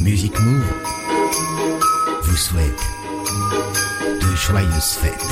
Music 0.00 0.32
Move 0.40 0.64
vous 2.22 2.36
souhaite 2.36 2.80
de 4.20 4.36
joyeuses 4.36 4.98
fêtes. 5.00 5.26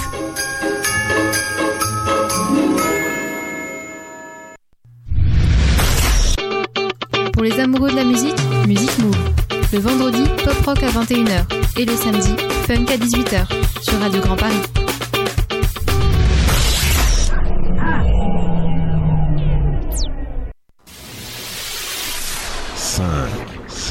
Pour 7.33 7.43
les 7.43 7.59
amoureux 7.59 7.91
de 7.91 7.97
la 7.97 8.05
musique, 8.05 8.37
Music 8.67 8.91
Move. 8.99 9.17
Le 9.73 9.79
vendredi, 9.79 10.25
pop 10.45 10.67
rock 10.67 10.83
à 10.83 10.89
21h 10.89 11.45
et 11.79 11.85
le 11.85 11.97
samedi, 11.97 12.35
funk 12.67 12.87
à 12.89 12.97
18h 12.97 13.47
sur 13.83 13.99
Radio 14.01 14.21
Grand 14.21 14.37
Paris. 14.37 14.82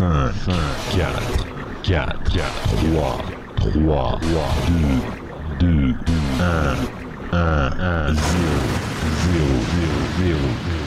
5, 0.02 0.34
4, 0.96 1.22
4, 1.84 2.24
4, 2.24 2.56
3, 2.82 3.22
3, 3.56 4.20
2, 5.60 5.68
2, 5.68 5.96
1, 6.40 6.76
1, 7.32 7.38
1, 7.38 8.14
0, 8.14 8.24
0, 9.30 9.46
0, 10.18 10.40
0. 10.58 10.82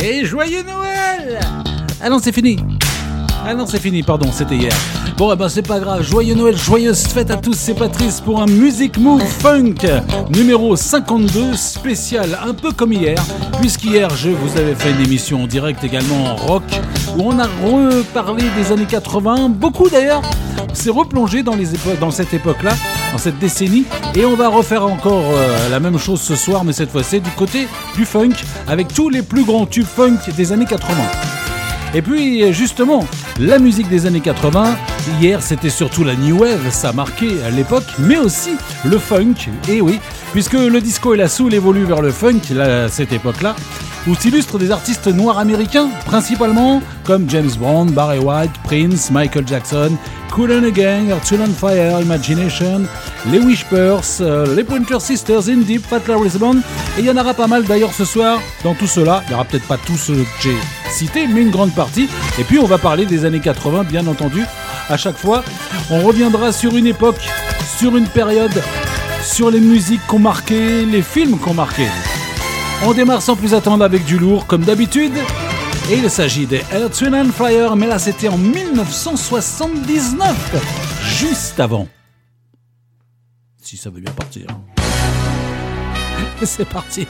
Et 0.00 0.24
joyeux 0.26 0.62
Noël 0.62 0.87
Ah 2.00 2.08
non, 2.08 2.18
c'est 2.22 2.32
fini 2.32 2.56
Ah 3.44 3.54
non, 3.54 3.66
c'est 3.66 3.80
fini, 3.80 4.04
pardon, 4.04 4.30
c'était 4.32 4.54
hier. 4.54 4.72
Bon, 5.16 5.32
eh 5.32 5.36
ben 5.36 5.48
c'est 5.48 5.66
pas 5.66 5.80
grave, 5.80 6.02
joyeux 6.02 6.36
Noël, 6.36 6.56
joyeuse 6.56 7.08
fête 7.08 7.32
à 7.32 7.36
tous, 7.36 7.54
c'est 7.54 7.74
Patrice 7.74 8.20
pour 8.20 8.40
un 8.40 8.46
Music 8.46 8.98
Move 8.98 9.24
Funk 9.24 9.74
numéro 10.30 10.76
52 10.76 11.56
spécial, 11.56 12.38
un 12.40 12.54
peu 12.54 12.70
comme 12.70 12.92
hier, 12.92 13.18
puisqu'hier 13.58 14.10
je 14.10 14.30
vous 14.30 14.56
avais 14.56 14.76
fait 14.76 14.92
une 14.92 15.04
émission 15.04 15.42
en 15.42 15.46
direct 15.48 15.82
également 15.82 16.24
en 16.26 16.36
rock, 16.36 16.62
où 17.16 17.22
on 17.22 17.36
a 17.40 17.48
reparlé 17.64 18.44
des 18.56 18.70
années 18.70 18.86
80, 18.86 19.48
beaucoup 19.48 19.88
d'ailleurs, 19.88 20.22
s'est 20.72 20.90
replongé 20.90 21.42
dans, 21.42 21.56
les 21.56 21.74
époques, 21.74 21.98
dans 21.98 22.12
cette 22.12 22.32
époque-là, 22.32 22.74
dans 23.10 23.18
cette 23.18 23.40
décennie, 23.40 23.86
et 24.14 24.24
on 24.24 24.36
va 24.36 24.48
refaire 24.48 24.86
encore 24.86 25.24
euh, 25.32 25.68
la 25.68 25.80
même 25.80 25.98
chose 25.98 26.20
ce 26.20 26.36
soir, 26.36 26.62
mais 26.62 26.72
cette 26.72 26.92
fois-ci 26.92 27.20
du 27.20 27.30
côté 27.30 27.66
du 27.96 28.04
funk, 28.04 28.34
avec 28.68 28.94
tous 28.94 29.08
les 29.08 29.22
plus 29.22 29.42
grands 29.42 29.66
tubes 29.66 29.84
funk 29.84 30.18
des 30.36 30.52
années 30.52 30.66
80. 30.66 30.94
Et 31.94 32.02
puis 32.02 32.52
justement, 32.52 33.06
la 33.38 33.58
musique 33.58 33.88
des 33.88 34.04
années 34.04 34.20
80, 34.20 34.76
hier 35.20 35.42
c'était 35.42 35.70
surtout 35.70 36.04
la 36.04 36.14
new 36.14 36.38
wave, 36.38 36.70
ça 36.70 36.92
marquait 36.92 37.42
à 37.46 37.50
l'époque, 37.50 37.86
mais 37.98 38.18
aussi 38.18 38.56
le 38.84 38.98
funk, 38.98 39.34
et 39.68 39.80
oui, 39.80 39.98
puisque 40.32 40.52
le 40.52 40.80
disco 40.80 41.14
et 41.14 41.16
la 41.16 41.28
soul 41.28 41.54
évoluent 41.54 41.86
vers 41.86 42.02
le 42.02 42.10
funk 42.10 42.40
à 42.60 42.88
cette 42.88 43.12
époque-là, 43.12 43.56
où 44.08 44.14
s'illustrent 44.14 44.58
des 44.58 44.70
artistes 44.70 45.06
noirs 45.06 45.38
américains, 45.38 45.90
principalement 46.06 46.80
comme 47.04 47.28
James 47.28 47.50
Brown, 47.58 47.90
Barry 47.90 48.18
White, 48.18 48.52
Prince, 48.64 49.10
Michael 49.10 49.46
Jackson, 49.46 49.92
Cool 50.30 50.52
and 50.52 50.70
Gang, 50.70 51.10
Earth, 51.10 51.30
Wind 51.30 51.42
and 51.48 51.54
Fire, 51.54 52.00
Imagination, 52.00 52.82
les 53.30 53.38
Whispers, 53.38 54.20
euh, 54.20 54.54
les 54.54 54.64
Pointer 54.64 55.00
Sisters, 55.00 55.48
In 55.48 55.58
Deep, 55.58 55.86
Fat 55.86 56.00
Larry's 56.06 56.36
Band, 56.36 56.56
et 56.96 57.00
il 57.00 57.04
y 57.04 57.10
en 57.10 57.16
aura 57.16 57.34
pas 57.34 57.46
mal 57.46 57.64
d'ailleurs 57.64 57.92
ce 57.92 58.04
soir 58.04 58.40
dans 58.64 58.74
tout 58.74 58.86
cela. 58.86 59.22
Il 59.26 59.28
n'y 59.30 59.34
aura 59.34 59.44
peut-être 59.44 59.66
pas 59.66 59.78
tous 59.78 59.96
ceux 59.96 60.14
que 60.16 60.42
j'ai 60.42 60.56
cités, 60.90 61.26
mais 61.26 61.42
une 61.42 61.50
grande 61.50 61.74
partie. 61.74 62.08
Et 62.38 62.44
puis 62.44 62.58
on 62.58 62.66
va 62.66 62.78
parler 62.78 63.06
des 63.06 63.24
années 63.24 63.40
80, 63.40 63.84
bien 63.84 64.06
entendu. 64.06 64.44
À 64.88 64.96
chaque 64.96 65.18
fois, 65.18 65.44
on 65.90 66.00
reviendra 66.00 66.52
sur 66.52 66.76
une 66.76 66.86
époque, 66.86 67.20
sur 67.78 67.96
une 67.96 68.08
période, 68.08 68.62
sur 69.22 69.50
les 69.50 69.60
musiques 69.60 70.06
qu'on 70.06 70.18
marqué, 70.18 70.84
les 70.86 71.02
films 71.02 71.38
qu'on 71.38 71.54
marqué. 71.54 71.86
On 72.84 72.94
démarre 72.94 73.22
sans 73.22 73.34
plus 73.34 73.54
attendre 73.54 73.84
avec 73.84 74.04
du 74.04 74.18
lourd, 74.18 74.46
comme 74.46 74.62
d'habitude. 74.62 75.16
Et 75.90 75.98
il 75.98 76.08
s'agit 76.10 76.46
des 76.46 76.62
Earth, 76.72 77.02
Fire, 77.32 77.74
mais 77.76 77.86
là 77.86 77.98
c'était 77.98 78.28
en 78.28 78.38
1979, 78.38 81.02
juste 81.02 81.58
avant. 81.58 81.88
Si 83.60 83.76
ça 83.76 83.90
veut 83.90 84.00
bien 84.00 84.12
partir. 84.12 84.46
C'est 86.44 86.68
parti. 86.68 87.08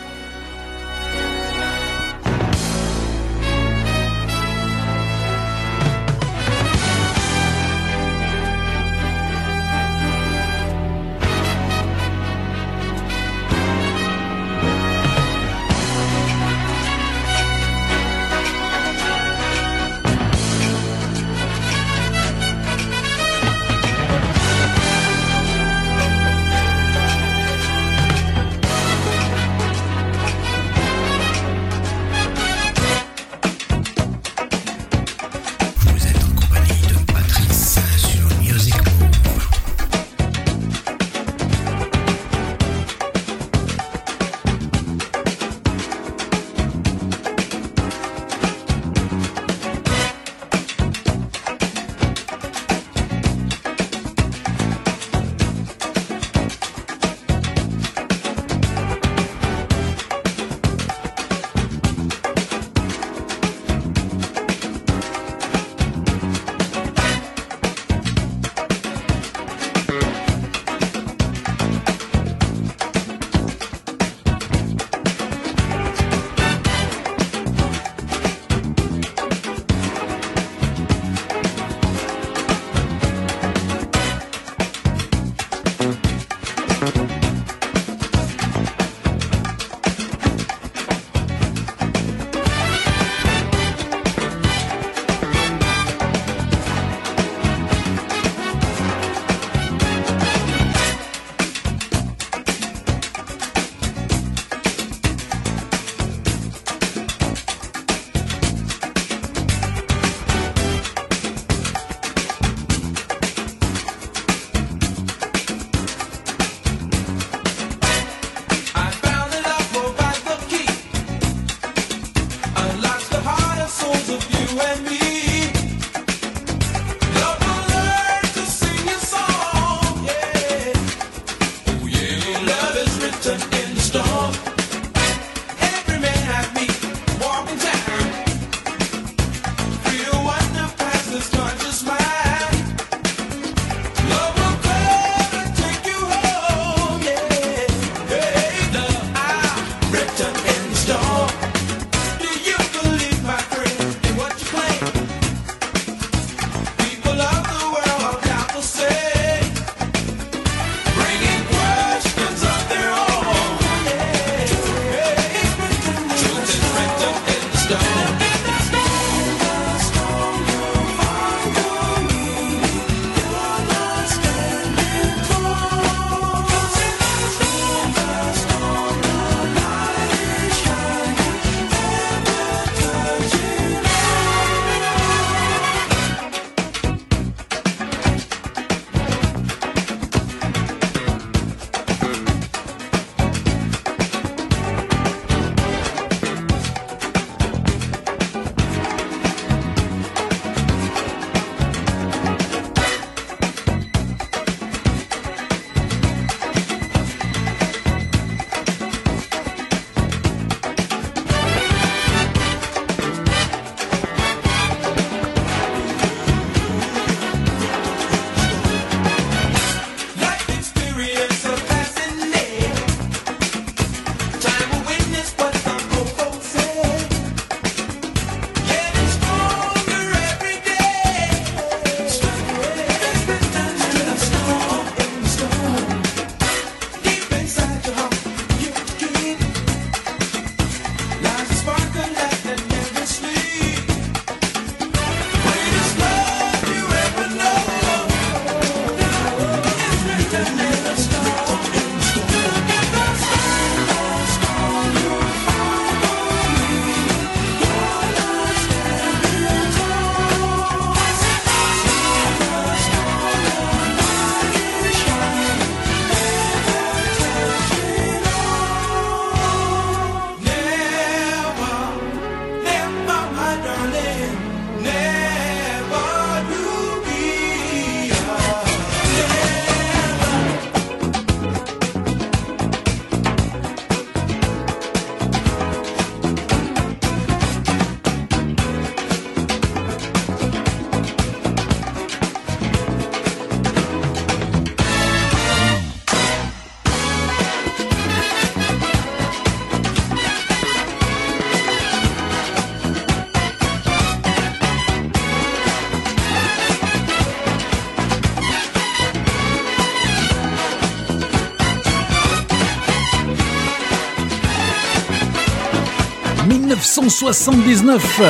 1979 317.08 318.20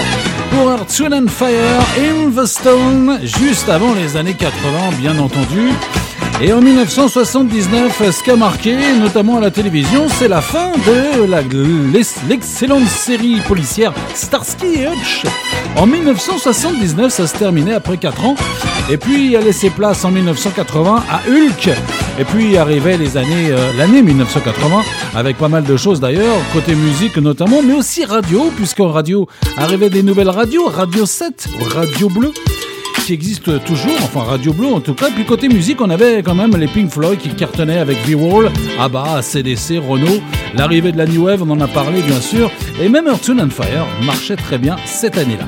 pour 0.52 0.70
Earth, 0.70 1.00
and 1.12 1.26
Fire, 1.26 1.80
In 1.98 2.30
the 2.30 2.46
Stone, 2.46 3.18
juste 3.24 3.68
avant 3.68 3.92
les 3.92 4.16
années 4.16 4.34
80, 4.34 4.98
bien 5.00 5.18
entendu. 5.18 5.72
Et 6.40 6.52
en 6.52 6.60
1979, 6.60 8.12
ce 8.12 8.22
qui 8.22 8.30
a 8.30 8.36
marqué, 8.36 8.76
notamment 9.00 9.38
à 9.38 9.40
la 9.40 9.50
télévision, 9.50 10.06
c'est 10.08 10.28
la 10.28 10.40
fin 10.40 10.70
de 10.70 11.26
l'excellente 12.28 12.86
série 12.86 13.40
policière 13.40 13.92
Starsky 14.14 14.66
et 14.66 14.86
Hutch. 14.86 15.24
En 15.76 15.86
1979, 15.86 17.12
ça 17.12 17.26
se 17.26 17.36
terminait 17.36 17.74
après 17.74 17.96
4 17.96 18.24
ans. 18.24 18.36
Et 18.88 18.98
puis 18.98 19.34
a 19.36 19.40
laissé 19.40 19.68
place 19.70 20.04
en 20.04 20.12
1980 20.12 21.02
à 21.10 21.20
Hulk. 21.28 21.70
Et 22.20 22.24
puis 22.24 22.56
arrivait 22.56 22.96
les 22.96 23.16
euh, 23.16 23.72
l'année 23.76 24.02
1980, 24.02 24.82
avec 25.16 25.38
pas 25.38 25.48
mal 25.48 25.64
de 25.64 25.76
choses 25.76 25.98
d'ailleurs, 25.98 26.36
côté 26.52 26.76
musique 26.76 27.16
notamment, 27.16 27.62
mais 27.62 27.74
aussi 27.74 28.04
radio, 28.04 28.52
puisqu'en 28.56 28.92
radio 28.92 29.26
arrivaient 29.56 29.90
des 29.90 30.04
nouvelles 30.04 30.30
radios, 30.30 30.66
Radio 30.66 31.04
7, 31.04 31.48
Radio 31.74 32.08
Bleu 32.08 32.32
qui 33.08 33.14
existe 33.14 33.64
toujours, 33.64 33.96
enfin 34.02 34.20
Radio 34.20 34.52
Bleu 34.52 34.66
en 34.66 34.80
tout 34.80 34.92
cas. 34.92 35.08
Puis 35.10 35.24
côté 35.24 35.48
musique, 35.48 35.80
on 35.80 35.88
avait 35.88 36.22
quand 36.22 36.34
même 36.34 36.54
les 36.58 36.66
Pink 36.66 36.90
Floyd 36.90 37.18
qui 37.18 37.30
cartonnaient 37.30 37.78
avec 37.78 37.96
V-Wall, 38.06 38.50
ABBA, 38.78 39.22
CDC, 39.22 39.78
Renault. 39.78 40.20
L'arrivée 40.54 40.92
de 40.92 40.98
la 40.98 41.06
New 41.06 41.24
Wave, 41.24 41.42
on 41.42 41.48
en 41.48 41.60
a 41.62 41.68
parlé 41.68 42.02
bien 42.02 42.20
sûr. 42.20 42.50
Et 42.78 42.90
même 42.90 43.06
Earth, 43.06 43.30
and 43.30 43.48
Fire 43.48 43.86
marchait 44.04 44.36
très 44.36 44.58
bien 44.58 44.76
cette 44.84 45.16
année-là. 45.16 45.46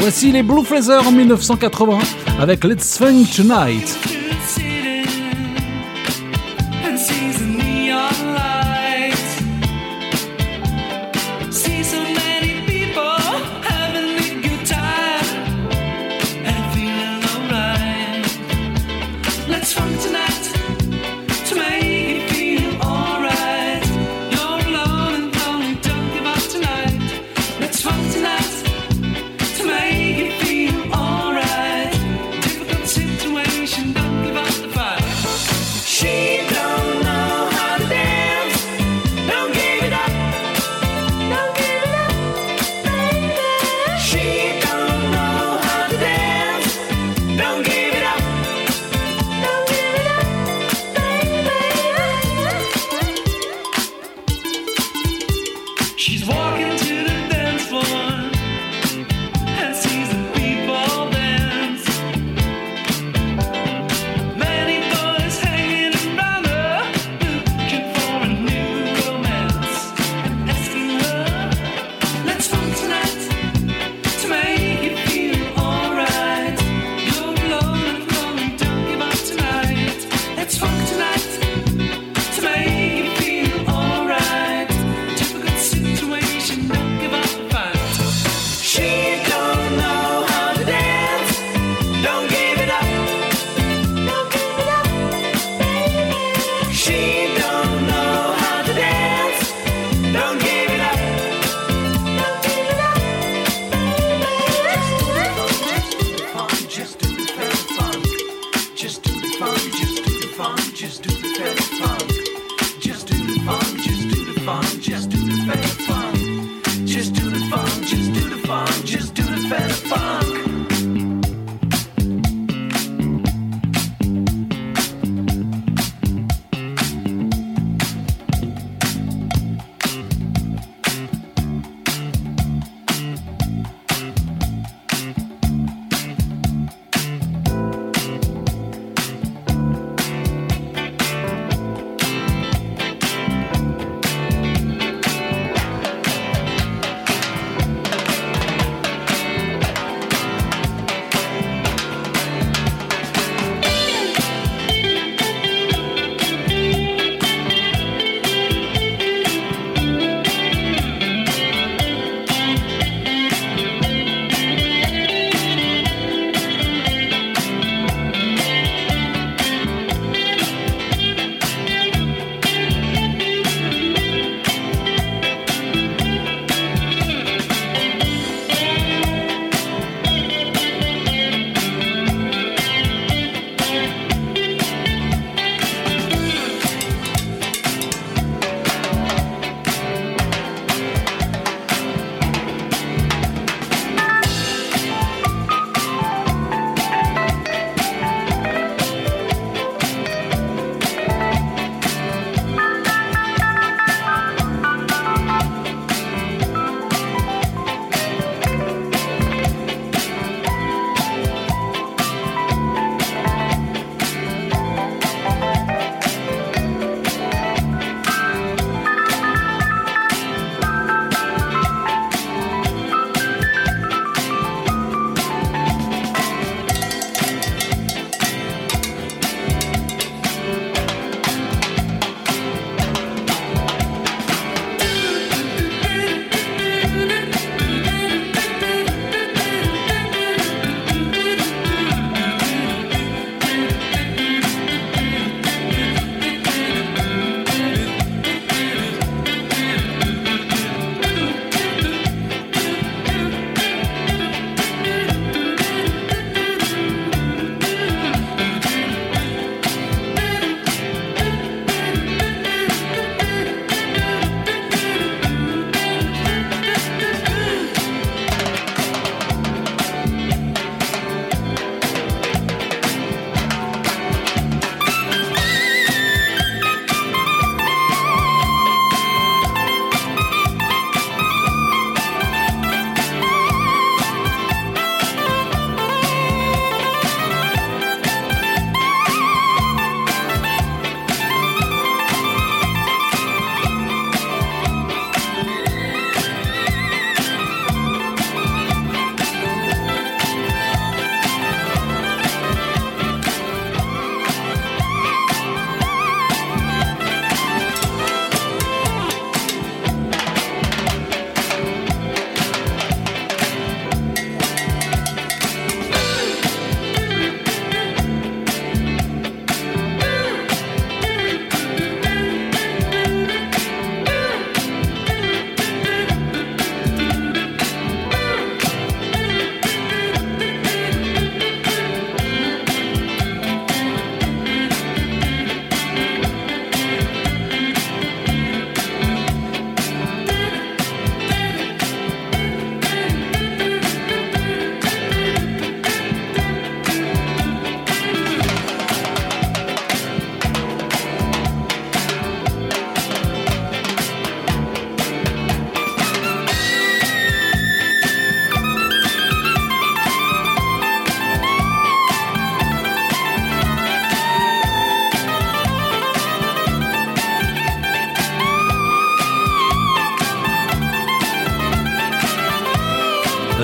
Voici 0.00 0.32
les 0.32 0.42
Blue 0.42 0.66
Feathers 0.66 1.08
en 1.08 1.12
1980 1.12 1.98
avec 2.38 2.62
Let's 2.62 2.98
Funk 2.98 3.24
Tonight. 3.34 4.11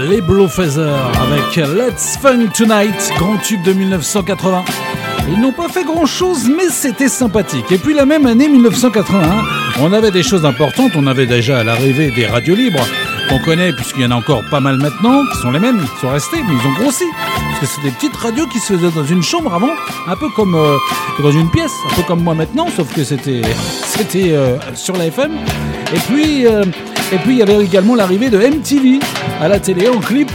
Les 0.01 0.21
Blue 0.21 0.49
Feather 0.49 0.95
avec 1.21 1.57
Let's 1.57 2.17
Fun 2.21 2.47
Tonight, 2.55 3.13
grand 3.17 3.37
tube 3.39 3.63
de 3.63 3.73
1980. 3.73 4.65
Ils 5.31 5.41
n'ont 5.41 5.53
pas 5.53 5.69
fait 5.69 5.85
grand 5.85 6.07
chose, 6.07 6.49
mais 6.49 6.69
c'était 6.71 7.09
sympathique. 7.09 7.71
Et 7.71 7.79
puis 7.79 7.95
la 7.95 8.07
même 8.07 8.27
année 8.27 8.49
1981, 8.49 9.21
on 9.81 9.93
avait 9.93 10.11
des 10.11 10.23
choses 10.23 10.45
importantes. 10.45 10.93
On 10.97 11.07
avait 11.07 11.27
déjà 11.27 11.65
l'arrivée 11.65 12.11
des 12.11 12.27
radios 12.27 12.55
libres 12.55 12.85
qu'on 13.29 13.39
connaît, 13.41 13.73
puisqu'il 13.73 14.03
y 14.03 14.07
en 14.07 14.11
a 14.11 14.15
encore 14.15 14.43
pas 14.51 14.61
mal 14.61 14.77
maintenant, 14.77 15.23
qui 15.33 15.41
sont 15.41 15.51
les 15.51 15.61
mêmes, 15.61 15.81
qui 15.81 16.01
sont 16.01 16.11
restés, 16.11 16.39
mais 16.47 16.55
ils 16.55 16.67
ont 16.67 16.83
grossi. 16.83 17.05
Parce 17.51 17.61
que 17.61 17.67
c'est 17.67 17.83
des 17.83 17.91
petites 17.91 18.17
radios 18.17 18.47
qui 18.47 18.59
se 18.59 18.75
faisaient 18.75 18.91
dans 18.95 19.05
une 19.05 19.23
chambre 19.23 19.53
avant, 19.53 19.75
un 20.07 20.17
peu 20.17 20.29
comme 20.31 20.55
euh, 20.55 20.77
dans 21.23 21.33
une 21.33 21.51
pièce, 21.51 21.73
un 21.91 21.95
peu 21.95 22.03
comme 22.03 22.23
moi 22.23 22.35
maintenant, 22.35 22.69
sauf 22.75 22.93
que 22.95 23.05
c'était 23.05 23.43
c'était 23.85 24.33
euh, 24.33 24.57
sur 24.75 24.97
la 24.97 25.07
FM. 25.07 25.33
Et 25.95 25.99
puis 25.99 26.47
euh, 26.47 26.65
et 27.13 27.17
puis 27.19 27.33
il 27.33 27.39
y 27.39 27.43
avait 27.43 27.65
également 27.65 27.95
l'arrivée 27.95 28.31
de 28.31 28.39
MTV 28.39 29.01
à 29.41 29.49
la 29.49 29.59
télé 29.59 29.89
en 29.89 29.99
clip. 29.99 30.31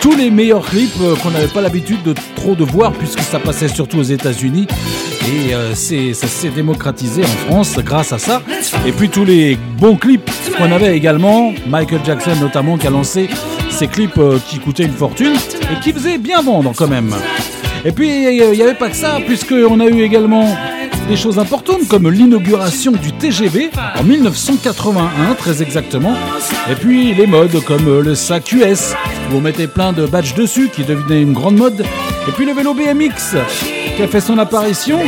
Tous 0.00 0.14
les 0.14 0.30
meilleurs 0.30 0.64
clips 0.64 0.98
qu'on 1.22 1.30
n'avait 1.30 1.48
pas 1.48 1.60
l'habitude 1.60 2.02
de 2.02 2.14
trop 2.34 2.54
de 2.54 2.64
voir 2.64 2.92
puisque 2.92 3.20
ça 3.20 3.38
passait 3.38 3.68
surtout 3.68 3.98
aux 3.98 4.02
États-Unis 4.02 4.66
et 5.26 5.74
ça 6.14 6.26
s'est 6.26 6.48
démocratisé 6.48 7.22
en 7.22 7.50
France 7.50 7.76
grâce 7.78 8.12
à 8.12 8.18
ça. 8.18 8.42
Et 8.86 8.92
puis 8.92 9.08
tous 9.08 9.24
les 9.24 9.58
bons 9.78 9.96
clips 9.96 10.30
qu'on 10.56 10.72
avait 10.72 10.96
également, 10.96 11.52
Michael 11.66 12.00
Jackson 12.04 12.34
notamment 12.40 12.78
qui 12.78 12.86
a 12.86 12.90
lancé 12.90 13.28
ces 13.70 13.86
clips 13.86 14.20
qui 14.48 14.58
coûtaient 14.58 14.84
une 14.84 14.92
fortune 14.92 15.34
et 15.70 15.80
qui 15.82 15.92
faisaient 15.92 16.18
bien 16.18 16.42
vendre 16.42 16.72
quand 16.74 16.88
même. 16.88 17.14
Et 17.84 17.92
puis 17.92 18.08
il 18.08 18.50
n'y 18.52 18.62
avait 18.62 18.74
pas 18.74 18.88
que 18.88 18.96
ça 18.96 19.18
puisqu'on 19.24 19.78
a 19.80 19.86
eu 19.86 20.02
également 20.02 20.56
des 21.08 21.16
choses 21.16 21.38
importantes 21.38 21.88
comme 21.88 22.10
l'inauguration 22.10 22.92
du 22.92 23.12
TGV 23.12 23.70
en 23.98 24.04
1981 24.04 25.34
très 25.34 25.62
exactement. 25.62 26.14
Et 26.70 26.74
puis 26.74 27.14
les 27.14 27.26
modes 27.26 27.64
comme 27.64 28.00
le 28.00 28.14
sac 28.14 28.52
US 28.52 28.92
où 29.30 29.36
on 29.36 29.40
mettait 29.40 29.66
plein 29.66 29.92
de 29.92 30.06
badges 30.06 30.34
dessus 30.34 30.68
qui 30.68 30.84
devenait 30.84 31.22
une 31.22 31.32
grande 31.32 31.56
mode. 31.56 31.80
Et 32.28 32.32
puis 32.32 32.44
le 32.44 32.52
vélo 32.52 32.74
BMX 32.74 33.36
qui 33.96 34.02
a 34.02 34.06
fait 34.06 34.20
son 34.20 34.38
apparition 34.38 35.00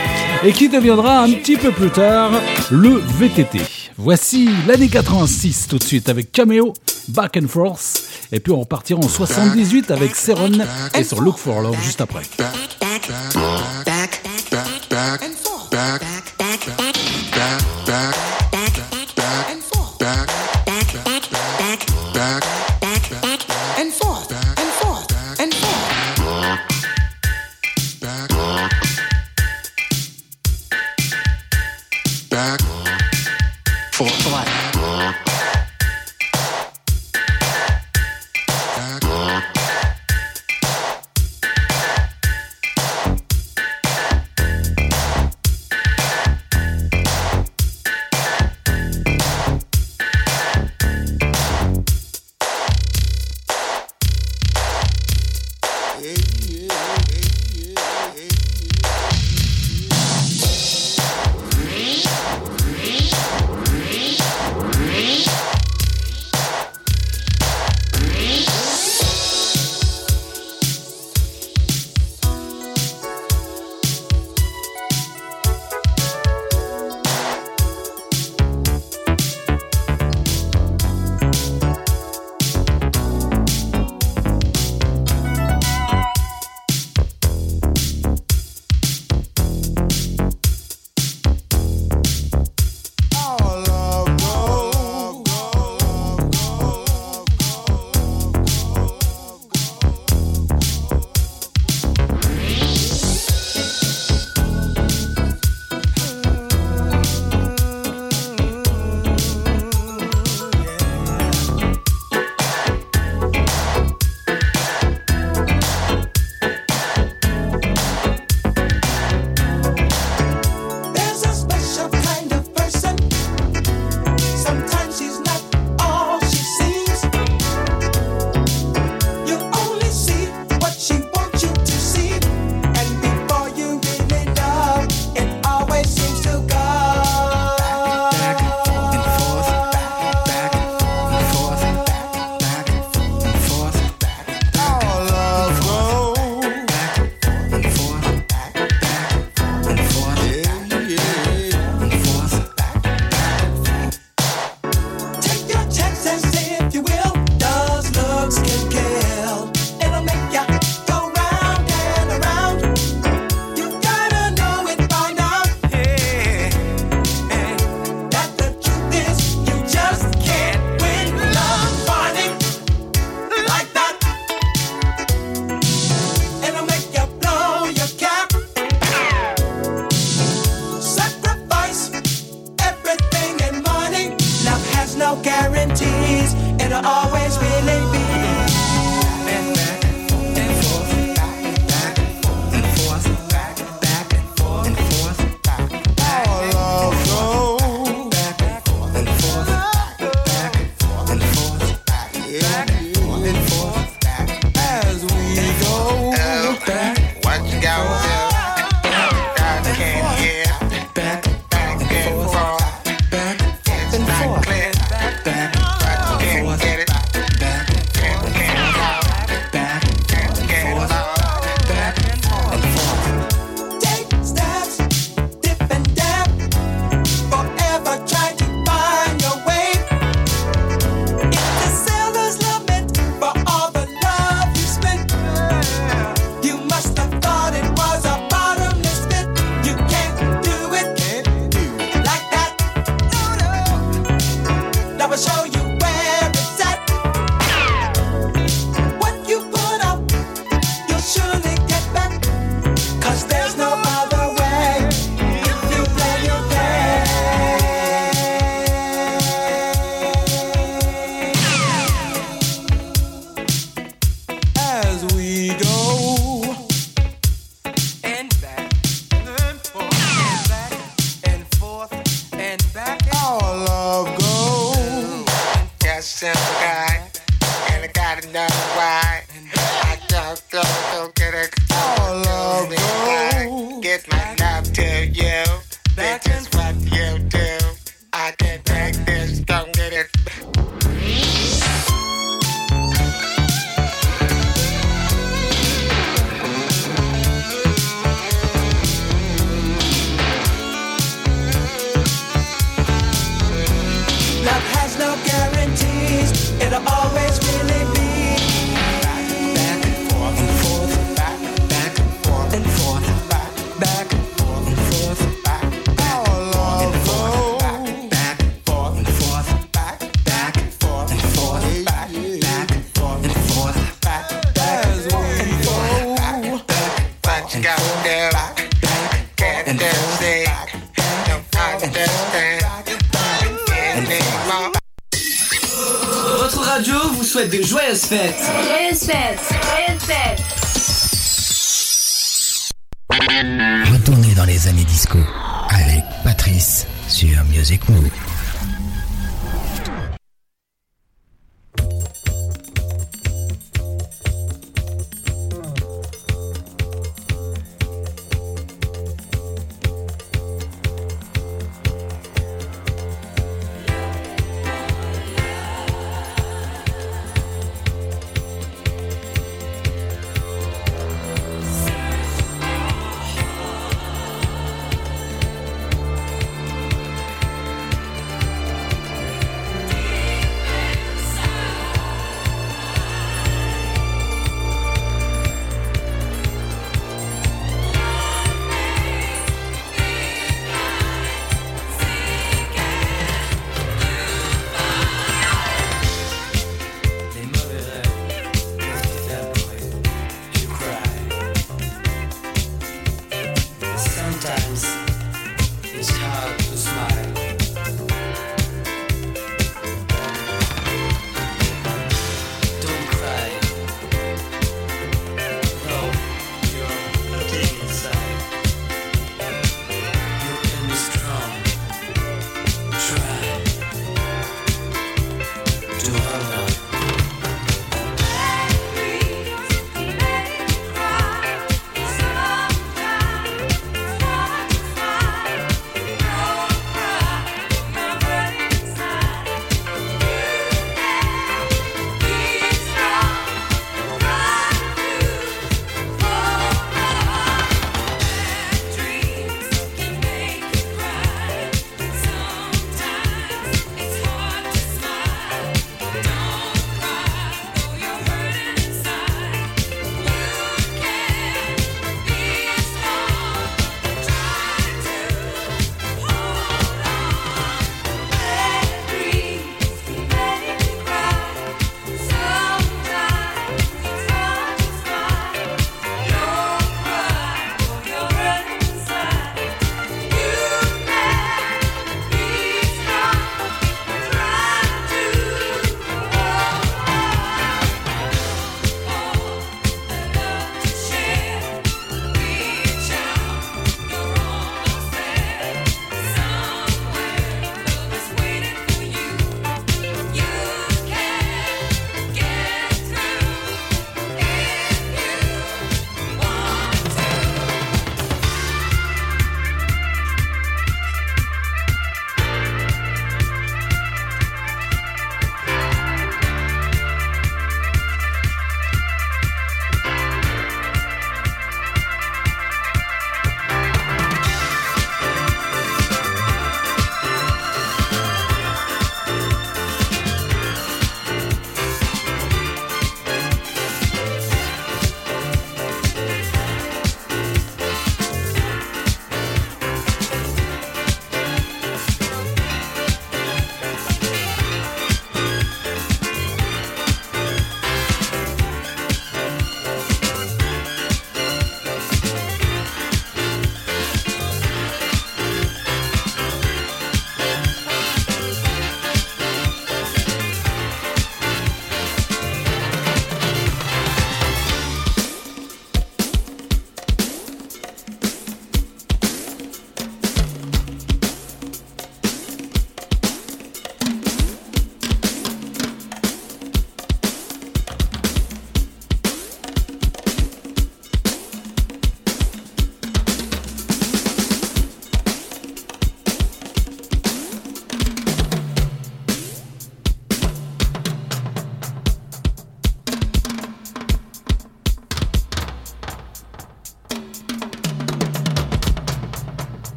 et 0.43 0.53
qui 0.53 0.71
deviendra 0.71 1.21
un 1.21 1.31
petit 1.33 1.57
peu 1.57 1.71
plus 1.71 1.91
tard 1.91 2.31
le 2.71 3.03
VTT. 3.19 3.61
Voici 3.99 4.49
l'année 4.67 4.89
86 4.89 5.69
tout 5.69 5.77
de 5.77 5.85
suite 5.85 6.09
avec 6.09 6.33
Cameo, 6.33 6.73
Back 7.09 7.37
and 7.37 7.49
Forth. 7.49 8.05
Et 8.33 8.41
puis 8.41 8.53
on 8.53 8.61
repartira 8.61 8.99
en 8.99 9.09
78 9.09 9.91
avec 9.91 10.17
Seron 10.17 10.53
et 10.99 11.05
sur 11.05 11.21
Look 11.21 11.37
for 11.37 11.61
Love 11.61 11.77
juste 11.85 12.01
après. 12.01 12.23
back. 15.81 16.20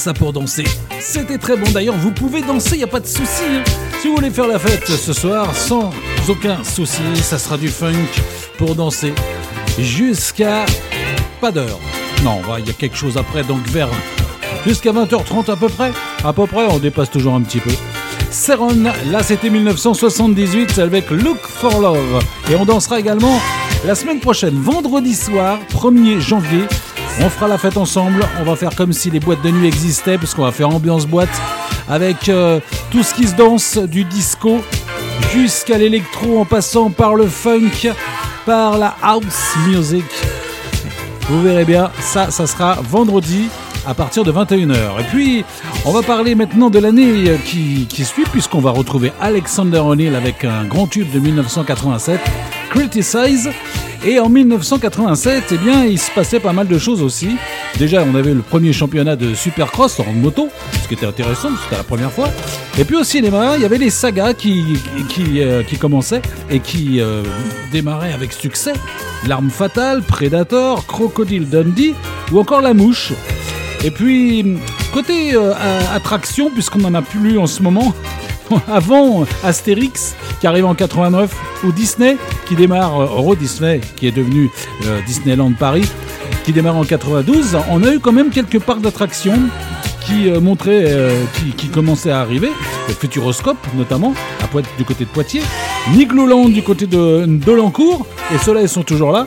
Ça 0.00 0.14
pour 0.14 0.32
danser. 0.32 0.64
C'était 0.98 1.38
très 1.38 1.56
bon 1.56 1.70
d'ailleurs, 1.72 1.96
vous 1.96 2.10
pouvez 2.10 2.40
danser, 2.42 2.78
y 2.78 2.82
a 2.82 2.86
pas 2.86 3.00
de 3.00 3.06
souci. 3.06 3.42
hein. 3.50 3.62
Si 4.00 4.08
vous 4.08 4.14
voulez 4.16 4.30
faire 4.30 4.46
la 4.46 4.58
fête 4.58 4.86
ce 4.88 5.12
soir, 5.12 5.54
sans 5.54 5.90
aucun 6.28 6.64
souci, 6.64 7.02
ça 7.22 7.38
sera 7.38 7.58
du 7.58 7.68
funk 7.68 7.92
pour 8.58 8.74
danser 8.74 9.12
jusqu'à 9.78 10.64
pas 11.40 11.52
d'heure. 11.52 11.78
Non, 12.24 12.40
il 12.58 12.66
y 12.66 12.70
a 12.70 12.72
quelque 12.72 12.96
chose 12.96 13.16
après, 13.18 13.42
donc 13.44 13.60
vers 13.66 13.88
jusqu'à 14.66 14.92
20h30 14.92 15.50
à 15.50 15.56
peu 15.56 15.68
près. 15.68 15.92
À 16.24 16.32
peu 16.32 16.46
près, 16.46 16.66
on 16.70 16.78
dépasse 16.78 17.10
toujours 17.10 17.34
un 17.34 17.42
petit 17.42 17.60
peu. 17.60 17.70
Seron, 18.30 18.74
là 19.10 19.22
c'était 19.22 19.50
1978 19.50 20.78
avec 20.78 21.10
Look 21.10 21.38
for 21.42 21.80
Love. 21.80 22.22
Et 22.50 22.54
on 22.56 22.64
dansera 22.64 23.00
également 23.00 23.38
la 23.84 23.94
semaine 23.94 24.20
prochaine, 24.20 24.54
vendredi 24.60 25.14
soir, 25.14 25.58
1er 25.72 26.20
janvier. 26.20 26.64
On 27.18 27.28
fera 27.28 27.48
la 27.48 27.58
fête 27.58 27.76
ensemble, 27.76 28.24
on 28.40 28.44
va 28.44 28.56
faire 28.56 28.74
comme 28.74 28.92
si 28.92 29.10
les 29.10 29.20
boîtes 29.20 29.42
de 29.42 29.50
nuit 29.50 29.66
existaient, 29.66 30.16
parce 30.16 30.34
qu'on 30.34 30.44
va 30.44 30.52
faire 30.52 30.68
ambiance 30.68 31.06
boîte 31.06 31.28
avec 31.88 32.28
euh, 32.28 32.60
tout 32.90 33.02
ce 33.02 33.12
qui 33.14 33.26
se 33.26 33.34
danse, 33.34 33.76
du 33.76 34.04
disco 34.04 34.60
jusqu'à 35.32 35.76
l'électro 35.76 36.40
en 36.40 36.44
passant 36.44 36.90
par 36.90 37.14
le 37.14 37.26
funk, 37.26 37.92
par 38.46 38.78
la 38.78 38.96
house 39.02 39.54
music. 39.66 40.04
Vous 41.28 41.42
verrez 41.42 41.64
bien, 41.64 41.90
ça, 42.00 42.30
ça 42.30 42.46
sera 42.46 42.78
vendredi 42.82 43.48
à 43.86 43.94
partir 43.94 44.24
de 44.24 44.32
21h. 44.32 45.00
Et 45.00 45.04
puis, 45.10 45.44
on 45.84 45.92
va 45.92 46.02
parler 46.02 46.34
maintenant 46.34 46.70
de 46.70 46.78
l'année 46.78 47.38
qui, 47.44 47.86
qui 47.88 48.04
suit, 48.04 48.24
puisqu'on 48.24 48.60
va 48.60 48.70
retrouver 48.70 49.12
Alexander 49.20 49.78
O'Neill 49.78 50.14
avec 50.14 50.44
un 50.44 50.64
grand 50.64 50.86
tube 50.86 51.10
de 51.10 51.18
1987, 51.18 52.20
Criticize. 52.70 53.50
Et 54.02 54.18
en 54.18 54.30
1987, 54.30 55.44
eh 55.52 55.58
bien, 55.58 55.84
il 55.84 55.98
se 55.98 56.10
passait 56.10 56.40
pas 56.40 56.54
mal 56.54 56.66
de 56.66 56.78
choses 56.78 57.02
aussi. 57.02 57.36
Déjà, 57.78 58.02
on 58.02 58.14
avait 58.14 58.32
le 58.32 58.40
premier 58.40 58.72
championnat 58.72 59.14
de 59.14 59.34
Supercross 59.34 60.00
en 60.00 60.12
moto, 60.14 60.48
ce 60.82 60.88
qui 60.88 60.94
était 60.94 61.04
intéressant, 61.04 61.50
c'était 61.62 61.76
la 61.76 61.82
première 61.82 62.10
fois. 62.10 62.28
Et 62.78 62.84
puis 62.84 62.96
au 62.96 63.04
cinéma, 63.04 63.56
il 63.56 63.62
y 63.62 63.66
avait 63.66 63.76
les 63.76 63.90
sagas 63.90 64.32
qui, 64.32 64.78
qui, 65.10 65.42
euh, 65.42 65.62
commençaient 65.78 66.22
et 66.48 66.60
qui 66.60 66.98
euh, 67.00 67.22
démarraient 67.72 68.14
avec 68.14 68.32
succès. 68.32 68.72
L'arme 69.26 69.50
fatale, 69.50 70.02
Predator, 70.02 70.86
Crocodile 70.86 71.46
Dundee 71.48 71.94
ou 72.32 72.40
encore 72.40 72.62
La 72.62 72.72
Mouche. 72.72 73.12
Et 73.84 73.90
puis, 73.90 74.56
côté 74.94 75.34
euh, 75.34 75.52
attraction, 75.94 76.50
puisqu'on 76.50 76.84
en 76.84 76.94
a 76.94 77.02
plus 77.02 77.38
en 77.38 77.46
ce 77.46 77.62
moment, 77.62 77.94
avant 78.68 79.26
Astérix 79.44 80.14
qui 80.40 80.46
arrive 80.46 80.64
en 80.66 80.74
89 80.74 81.30
ou 81.64 81.72
Disney 81.72 82.16
qui 82.46 82.56
démarre, 82.56 83.00
Euro 83.02 83.34
Disney 83.36 83.80
qui 83.96 84.06
est 84.06 84.12
devenu 84.12 84.50
euh, 84.86 85.00
Disneyland 85.06 85.52
Paris 85.52 85.88
qui 86.44 86.52
démarre 86.52 86.76
en 86.76 86.84
92, 86.84 87.56
on 87.70 87.82
a 87.84 87.92
eu 87.92 87.98
quand 88.00 88.12
même 88.12 88.30
quelques 88.30 88.58
parcs 88.60 88.80
d'attractions 88.80 89.38
qui 90.00 90.28
euh, 90.30 90.40
montraient, 90.40 90.84
euh, 90.86 91.22
qui, 91.56 91.68
commençaient 91.68 92.10
à 92.10 92.20
arriver, 92.20 92.50
le 92.88 92.94
Futuroscope 92.94 93.58
notamment, 93.76 94.14
à 94.42 94.46
Poit- 94.46 94.62
du 94.78 94.84
côté 94.84 95.04
de 95.04 95.10
Poitiers, 95.10 95.42
Nigloland 95.94 96.48
du 96.48 96.62
côté 96.62 96.86
de 96.86 97.26
Dolencourt, 97.26 98.06
et 98.34 98.38
ceux-là 98.38 98.62
ils 98.62 98.68
sont 98.68 98.82
toujours 98.82 99.12
là. 99.12 99.26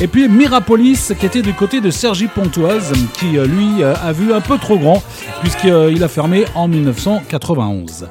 Et 0.00 0.06
puis 0.08 0.28
Mirapolis, 0.28 1.12
qui 1.18 1.24
était 1.26 1.40
du 1.42 1.54
côté 1.54 1.80
de 1.80 1.90
Sergi 1.90 2.26
Pontoise, 2.26 2.92
qui 3.14 3.26
lui 3.26 3.82
a 3.82 4.12
vu 4.12 4.32
un 4.34 4.40
peu 4.40 4.58
trop 4.58 4.76
grand, 4.76 5.02
puisqu'il 5.40 6.02
a 6.02 6.08
fermé 6.08 6.44
en 6.54 6.68
1991. 6.68 8.06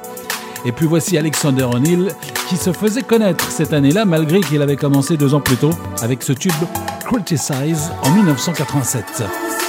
Et 0.64 0.72
puis 0.72 0.86
voici 0.86 1.18
Alexander 1.18 1.64
O'Neill, 1.64 2.08
qui 2.48 2.56
se 2.56 2.72
faisait 2.72 3.02
connaître 3.02 3.50
cette 3.50 3.72
année-là, 3.72 4.04
malgré 4.04 4.40
qu'il 4.40 4.62
avait 4.62 4.76
commencé 4.76 5.16
deux 5.16 5.34
ans 5.34 5.40
plus 5.40 5.56
tôt, 5.56 5.70
avec 6.02 6.22
ce 6.22 6.32
tube 6.32 6.52
Criticize 7.04 7.90
en 8.02 8.10
1987. 8.10 9.63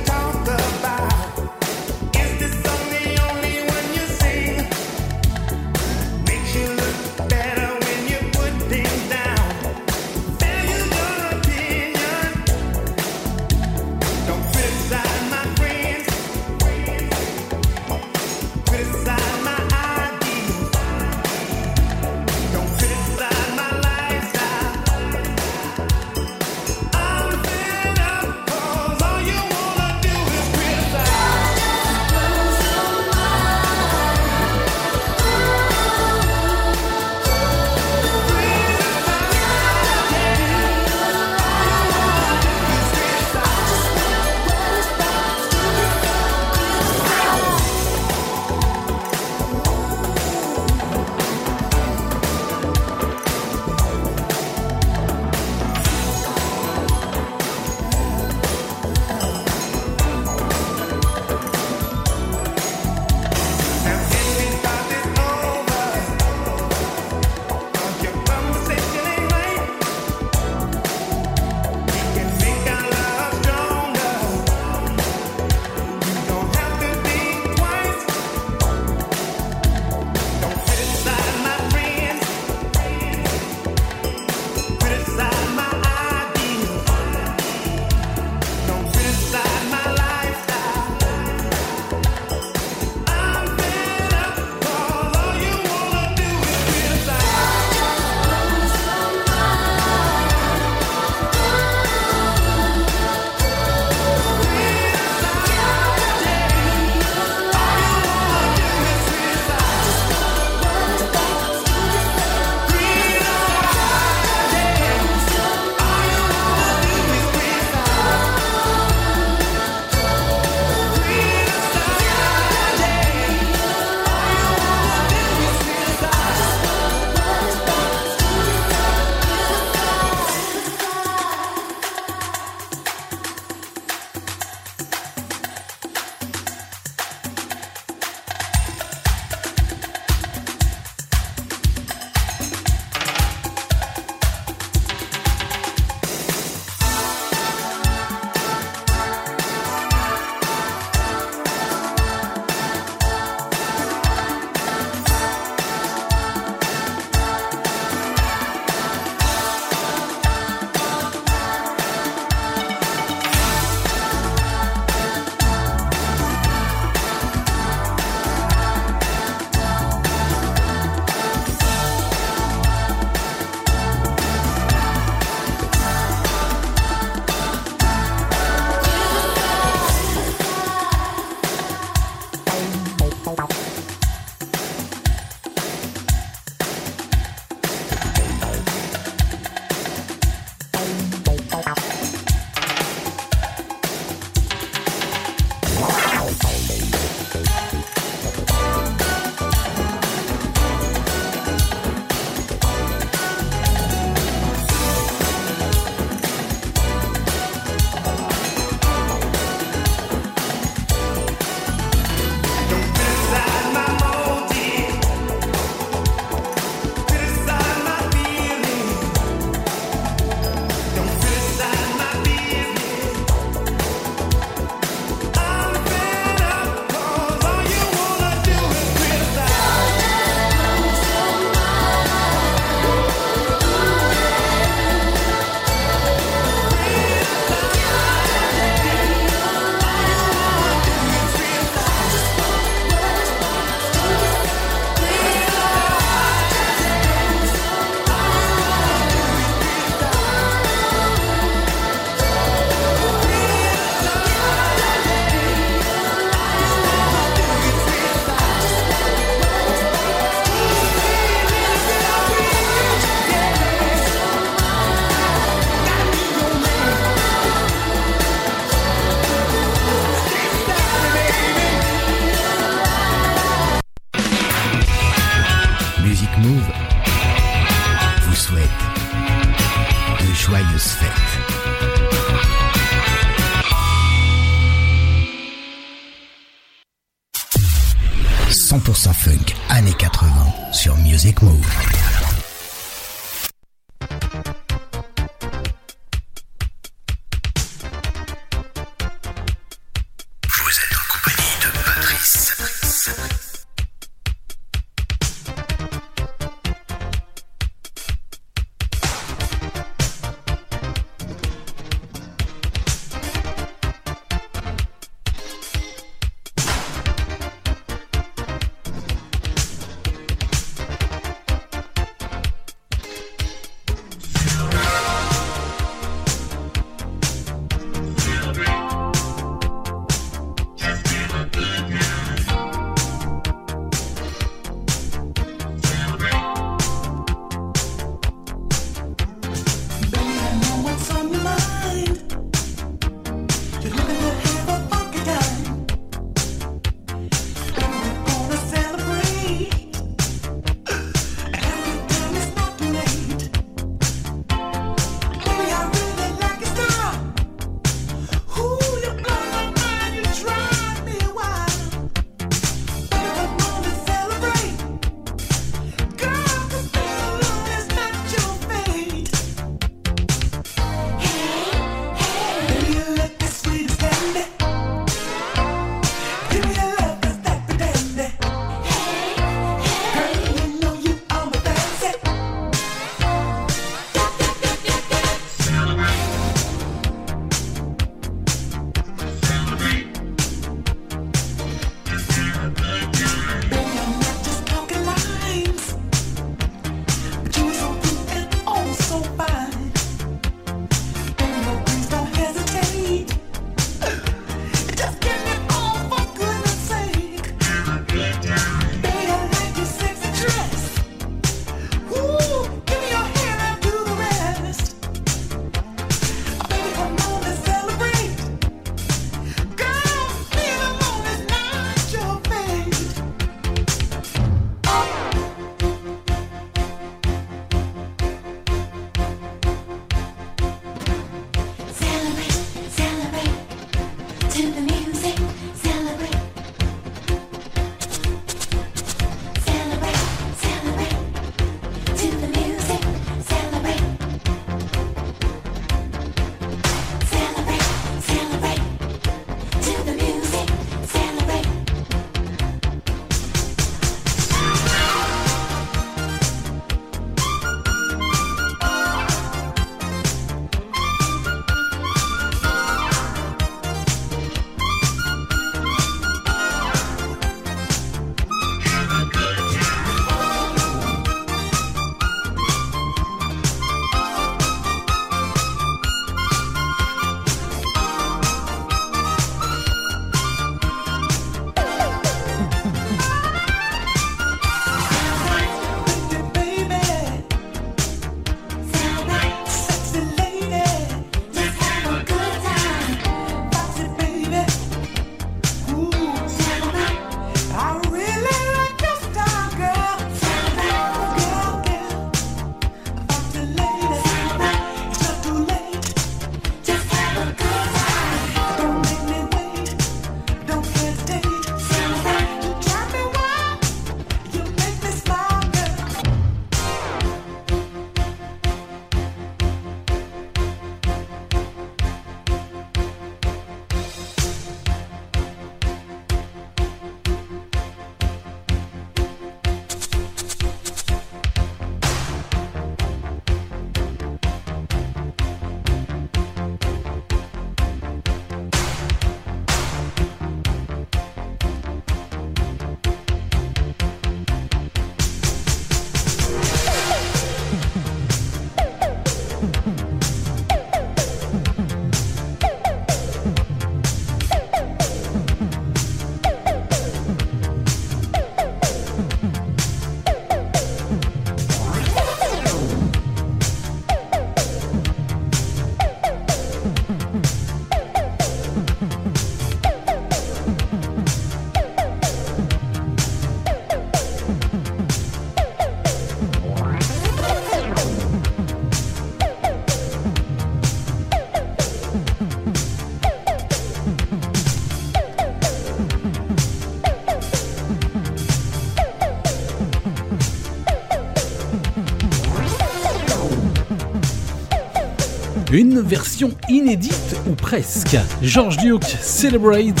Une 595.82 596.00
version 596.00 596.52
inédite 596.68 597.34
ou 597.50 597.54
presque. 597.54 598.16
George 598.40 598.76
Duke 598.76 599.02
Celebrate, 599.20 600.00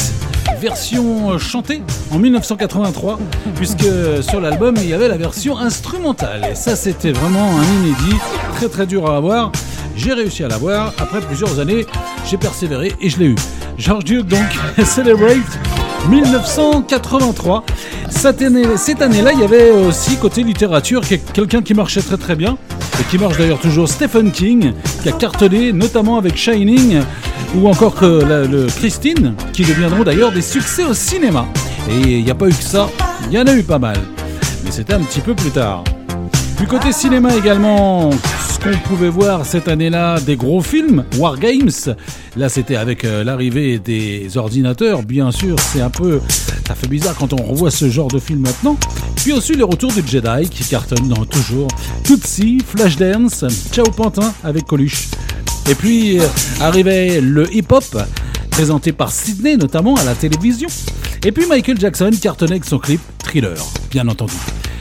version 0.60 1.36
chantée 1.40 1.82
en 2.12 2.18
1983, 2.20 3.18
puisque 3.56 3.84
sur 4.20 4.40
l'album 4.40 4.76
il 4.76 4.88
y 4.88 4.92
avait 4.94 5.08
la 5.08 5.16
version 5.16 5.58
instrumentale. 5.58 6.46
Et 6.52 6.54
ça 6.54 6.76
c'était 6.76 7.10
vraiment 7.10 7.58
un 7.58 7.64
inédit, 7.80 8.16
très 8.54 8.68
très 8.68 8.86
dur 8.86 9.10
à 9.10 9.16
avoir. 9.16 9.50
J'ai 9.96 10.12
réussi 10.12 10.44
à 10.44 10.48
l'avoir, 10.48 10.94
après 10.98 11.20
plusieurs 11.20 11.58
années, 11.58 11.84
j'ai 12.30 12.36
persévéré 12.36 12.92
et 13.00 13.10
je 13.10 13.18
l'ai 13.18 13.26
eu. 13.26 13.36
George 13.76 14.04
Duke 14.04 14.28
donc, 14.28 14.46
Celebrate 14.86 15.38
1983. 16.08 17.64
Cette 18.08 18.40
année- 18.42 18.76
cette 18.76 19.02
année-là, 19.02 19.32
il 19.32 19.40
y 19.40 19.44
avait 19.44 19.70
aussi 19.70 20.16
côté 20.16 20.42
littérature 20.44 21.02
quel- 21.08 21.20
quelqu'un 21.20 21.60
qui 21.62 21.74
marchait 21.74 22.02
très 22.02 22.16
très 22.18 22.36
bien 22.36 22.56
qui 23.10 23.18
marche 23.18 23.38
d'ailleurs 23.38 23.60
toujours, 23.60 23.88
Stephen 23.88 24.30
King, 24.30 24.72
qui 25.02 25.08
a 25.08 25.12
cartonné 25.12 25.72
notamment 25.72 26.16
avec 26.16 26.36
Shining 26.36 27.00
ou 27.56 27.68
encore 27.68 27.94
le 28.02 28.66
Christine, 28.66 29.34
qui 29.52 29.64
deviendront 29.64 30.02
d'ailleurs 30.04 30.32
des 30.32 30.42
succès 30.42 30.84
au 30.84 30.94
cinéma. 30.94 31.46
Et 31.90 32.18
il 32.18 32.24
n'y 32.24 32.30
a 32.30 32.34
pas 32.34 32.48
eu 32.48 32.52
que 32.52 32.62
ça, 32.62 32.88
il 33.30 33.36
y 33.36 33.38
en 33.38 33.46
a 33.46 33.54
eu 33.54 33.62
pas 33.62 33.78
mal. 33.78 33.96
Mais 34.64 34.70
c'était 34.70 34.94
un 34.94 35.00
petit 35.00 35.20
peu 35.20 35.34
plus 35.34 35.50
tard. 35.50 35.84
Du 36.58 36.66
côté 36.66 36.92
cinéma 36.92 37.34
également, 37.36 38.10
ce 38.12 38.58
qu'on 38.60 38.76
pouvait 38.88 39.08
voir 39.08 39.44
cette 39.44 39.66
année-là, 39.66 40.20
des 40.20 40.36
gros 40.36 40.60
films, 40.60 41.04
War 41.18 41.38
Games. 41.38 41.70
Là, 42.36 42.48
c'était 42.48 42.76
avec 42.76 43.04
euh, 43.04 43.24
l'arrivée 43.24 43.78
des 43.78 44.36
ordinateurs, 44.36 45.02
bien 45.02 45.32
sûr. 45.32 45.56
C'est 45.58 45.80
un 45.80 45.90
peu, 45.90 46.20
ça 46.66 46.74
fait 46.74 46.86
bizarre 46.86 47.16
quand 47.18 47.32
on 47.32 47.42
revoit 47.42 47.70
ce 47.70 47.90
genre 47.90 48.08
de 48.08 48.18
film 48.18 48.40
maintenant. 48.40 48.76
Puis 49.22 49.32
aussi 49.32 49.54
le 49.54 49.64
retour 49.64 49.92
du 49.92 50.02
Jedi 50.04 50.48
qui 50.50 50.64
cartonne 50.64 51.06
dans 51.08 51.24
toujours. 51.24 51.68
Tootsie, 52.02 52.58
Flashdance, 52.66 53.44
Ciao 53.72 53.84
Pantin 53.84 54.34
avec 54.42 54.66
Coluche. 54.66 55.10
Et 55.70 55.76
puis 55.76 56.18
euh, 56.18 56.26
arrivait 56.60 57.20
le 57.20 57.48
hip-hop, 57.54 57.84
présenté 58.50 58.90
par 58.90 59.12
Sydney 59.12 59.56
notamment 59.56 59.94
à 59.94 60.02
la 60.02 60.16
télévision. 60.16 60.68
Et 61.24 61.30
puis 61.30 61.46
Michael 61.46 61.78
Jackson 61.78 62.10
cartonnait 62.20 62.54
avec 62.54 62.64
son 62.64 62.80
clip 62.80 63.00
Thriller, 63.18 63.64
bien 63.92 64.08
entendu. 64.08 64.34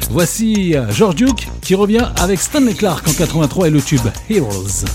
Voici 0.09 0.75
euh, 0.75 0.91
George 0.91 1.15
Duke 1.15 1.47
qui 1.61 1.75
revient 1.75 2.07
avec 2.17 2.41
Stanley 2.41 2.73
Clark 2.73 3.07
en 3.07 3.13
83 3.13 3.67
et 3.67 3.69
le 3.69 3.79
tube 3.79 4.01
Heroes. 4.27 4.85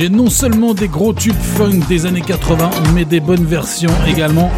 J'ai 0.00 0.08
non 0.08 0.30
seulement 0.30 0.72
des 0.72 0.88
gros 0.88 1.12
tubes 1.12 1.34
funk 1.34 1.80
des 1.86 2.06
années 2.06 2.22
80, 2.22 2.70
mais 2.94 3.04
des 3.04 3.20
bonnes 3.20 3.44
versions 3.44 3.90
également. 4.08 4.50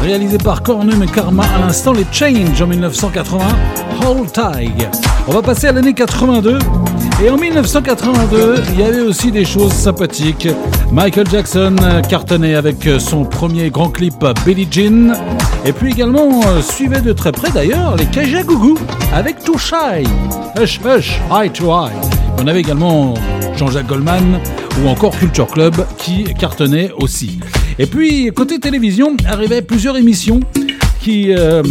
Réalisées 0.00 0.38
par 0.38 0.62
Cornum 0.62 1.02
et 1.02 1.06
Karma 1.06 1.44
à 1.44 1.58
l'instant, 1.58 1.92
les 1.92 2.06
Change 2.10 2.62
en 2.62 2.66
1980, 2.66 3.44
Hold 4.06 4.32
Tight. 4.32 4.88
On 5.28 5.32
va 5.32 5.42
passer 5.42 5.66
à 5.66 5.72
l'année 5.72 5.92
82. 5.92 6.58
Et 7.22 7.28
en 7.28 7.36
1982, 7.36 8.62
il 8.72 8.80
y 8.80 8.84
avait 8.84 9.02
aussi 9.02 9.30
des 9.30 9.44
choses 9.44 9.74
sympathiques. 9.74 10.48
Michael 10.90 11.28
Jackson 11.30 11.76
cartonnait 12.08 12.54
avec 12.54 12.88
son 12.98 13.26
premier 13.26 13.68
grand 13.68 13.90
clip 13.90 14.24
Billie 14.46 14.66
Jean. 14.70 15.12
Et 15.66 15.74
puis 15.74 15.90
également, 15.90 16.40
euh, 16.46 16.62
suivait 16.62 17.02
de 17.02 17.12
très 17.12 17.32
près 17.32 17.50
d'ailleurs 17.50 17.96
les 17.96 18.06
Kajagougou 18.06 18.78
avec 19.12 19.44
Too 19.44 19.58
Shy. 19.58 20.04
Hush 20.58 20.80
Hush, 20.82 21.20
Eye 21.30 21.50
to 21.50 21.66
Eye. 21.66 21.92
On 22.42 22.46
avait 22.46 22.60
également 22.60 23.12
Jean-Jacques 23.56 23.88
Goldman 23.88 24.40
ou 24.82 24.88
encore 24.88 25.18
Culture 25.18 25.46
Club 25.46 25.74
qui 25.98 26.24
cartonnait 26.38 26.90
aussi. 26.98 27.38
Et 27.78 27.86
puis, 27.86 28.30
côté 28.34 28.58
télévision, 28.58 29.16
arrivaient 29.26 29.62
plusieurs 29.62 29.96
émissions 29.96 30.40
qui, 31.00 31.32
euh, 31.32 31.62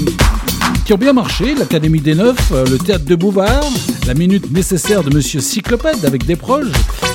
ont 0.92 0.98
bien 0.98 1.14
marché. 1.14 1.56
L'Académie 1.56 2.00
des 2.00 2.16
Neufs, 2.16 2.52
euh, 2.52 2.66
le 2.70 2.78
Théâtre 2.78 3.06
de 3.06 3.16
Bouvard, 3.16 3.64
La 4.08 4.14
Minute 4.14 4.52
Nécessaire 4.52 5.04
de 5.04 5.14
Monsieur 5.14 5.40
Cyclopède 5.40 6.06
avec 6.06 6.26
des 6.26 6.36
proches, 6.36 6.68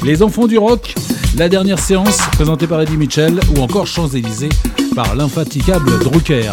Les 0.02 0.22
Enfants 0.22 0.46
du 0.46 0.58
Rock, 0.58 0.94
La 1.36 1.48
Dernière 1.48 1.78
Séance 1.78 2.18
présentée 2.32 2.66
par 2.66 2.80
Eddie 2.80 2.96
Mitchell 2.96 3.38
ou 3.56 3.60
encore 3.60 3.86
Champs-Élysées 3.86 4.50
par 4.94 5.14
l'infatigable 5.14 5.98
Drucker, 6.00 6.48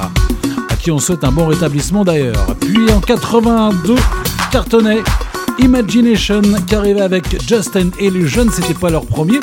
à 0.70 0.76
qui 0.76 0.92
on 0.92 1.00
souhaite 1.00 1.24
un 1.24 1.32
bon 1.32 1.48
rétablissement 1.48 2.04
d'ailleurs. 2.06 2.56
Puis 2.62 2.92
en 2.92 3.02
82, 3.02 3.96
cartonnait 4.52 5.02
Imagination 5.60 6.42
qui 6.68 6.76
arrivait 6.76 7.02
avec 7.02 7.42
Justin 7.48 7.90
Illusion, 8.00 8.46
c'était 8.52 8.74
pas 8.74 8.90
leur 8.90 9.06
premier, 9.06 9.40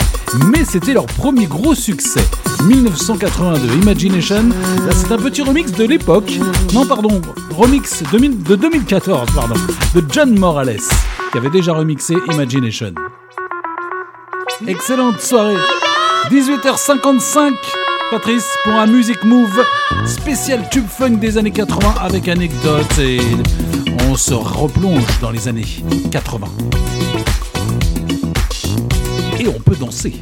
mais 0.46 0.64
c'était 0.64 0.92
leur 0.92 1.06
premier 1.06 1.46
gros 1.46 1.74
succès. 1.74 2.24
1982, 2.66 3.82
Imagination, 3.82 4.48
là 4.86 4.92
c'est 4.92 5.12
un 5.12 5.18
petit 5.18 5.42
remix 5.42 5.72
de 5.72 5.84
l'époque, 5.84 6.32
non 6.72 6.86
pardon, 6.86 7.20
remix 7.50 8.02
2000 8.10 8.42
de 8.42 8.56
2014, 8.56 9.28
pardon, 9.34 9.54
de 9.94 10.04
John 10.10 10.38
Morales, 10.38 10.78
qui 11.32 11.38
avait 11.38 11.50
déjà 11.50 11.72
remixé 11.72 12.14
Imagination. 12.32 12.94
Excellente 14.66 15.20
soirée, 15.20 15.56
18h55, 16.30 17.54
Patrice 18.10 18.48
pour 18.62 18.74
un 18.74 18.86
Music 18.86 19.22
Move 19.24 19.64
spécial 20.06 20.68
tube 20.70 20.86
funk 20.86 21.16
des 21.16 21.36
années 21.38 21.50
80 21.50 21.94
avec 22.00 22.28
anecdotes 22.28 22.98
et 22.98 23.18
on 24.14 24.16
se 24.16 24.32
replonge 24.32 25.18
dans 25.20 25.32
les 25.32 25.48
années 25.48 25.66
80. 26.12 26.46
Et 29.40 29.48
on 29.48 29.58
peut 29.58 29.74
danser. 29.74 30.14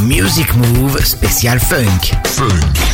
Music 0.00 0.54
Move 0.54 1.04
spécial 1.04 1.58
funk. 1.58 2.04
Funk. 2.24 2.87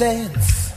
dance. 0.00 0.72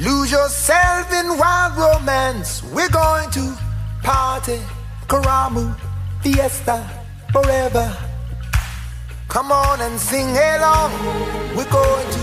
Lose 0.00 0.30
yourself 0.30 1.12
in 1.12 1.36
wild 1.36 1.74
romance. 1.76 2.62
We're 2.62 2.94
going 3.04 3.28
to 3.30 3.44
party, 4.04 4.60
karamu, 5.08 5.74
fiesta, 6.22 6.78
forever. 7.32 7.88
Come 9.28 9.50
on 9.50 9.80
and 9.80 9.98
sing 9.98 10.30
along. 10.30 10.92
We're 11.56 11.72
going 11.80 12.08
to 12.16 12.22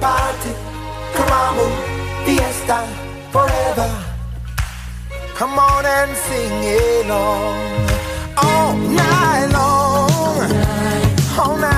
party, 0.00 0.54
karamu, 1.16 1.66
fiesta, 2.24 2.78
forever. 3.30 3.90
Come 5.36 5.56
on 5.56 5.86
and 5.86 6.16
sing 6.26 6.56
along 7.04 7.54
all 8.42 8.76
night 8.76 9.48
long, 9.52 10.10
all 10.10 10.40
night. 10.48 11.38
All 11.38 11.56
night. 11.58 11.77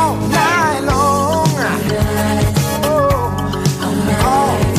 all 0.00 0.16
night 0.16 0.80
long. 0.80 1.48
All 1.48 1.80
night. 1.88 2.46
All 3.84 3.94
night. 4.08 4.24
All 4.24 4.69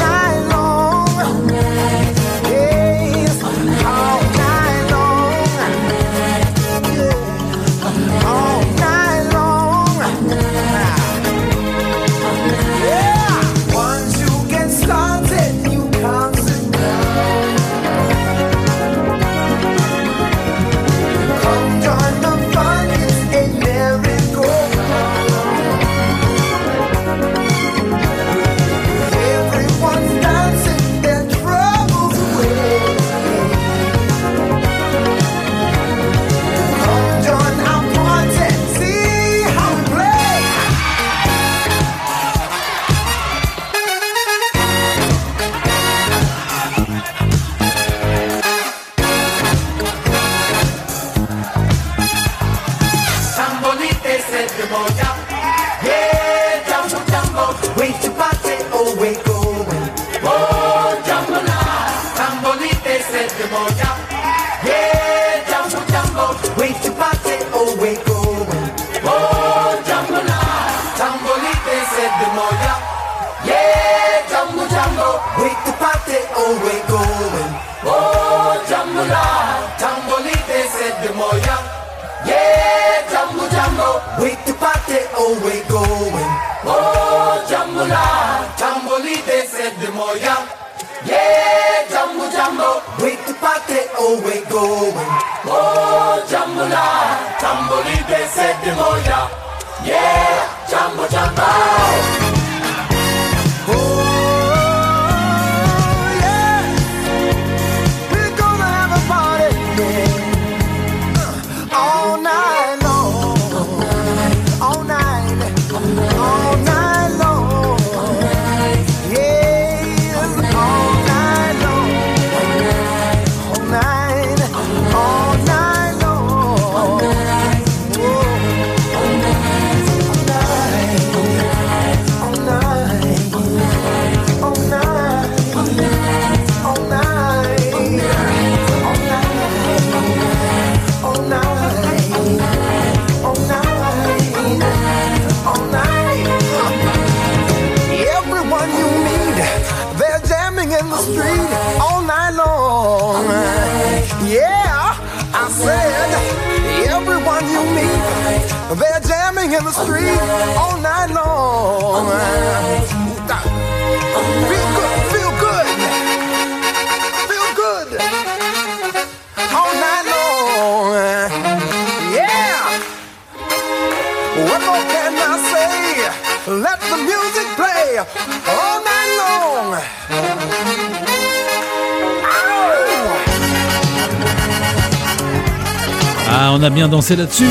Là-dessus. 187.10 187.50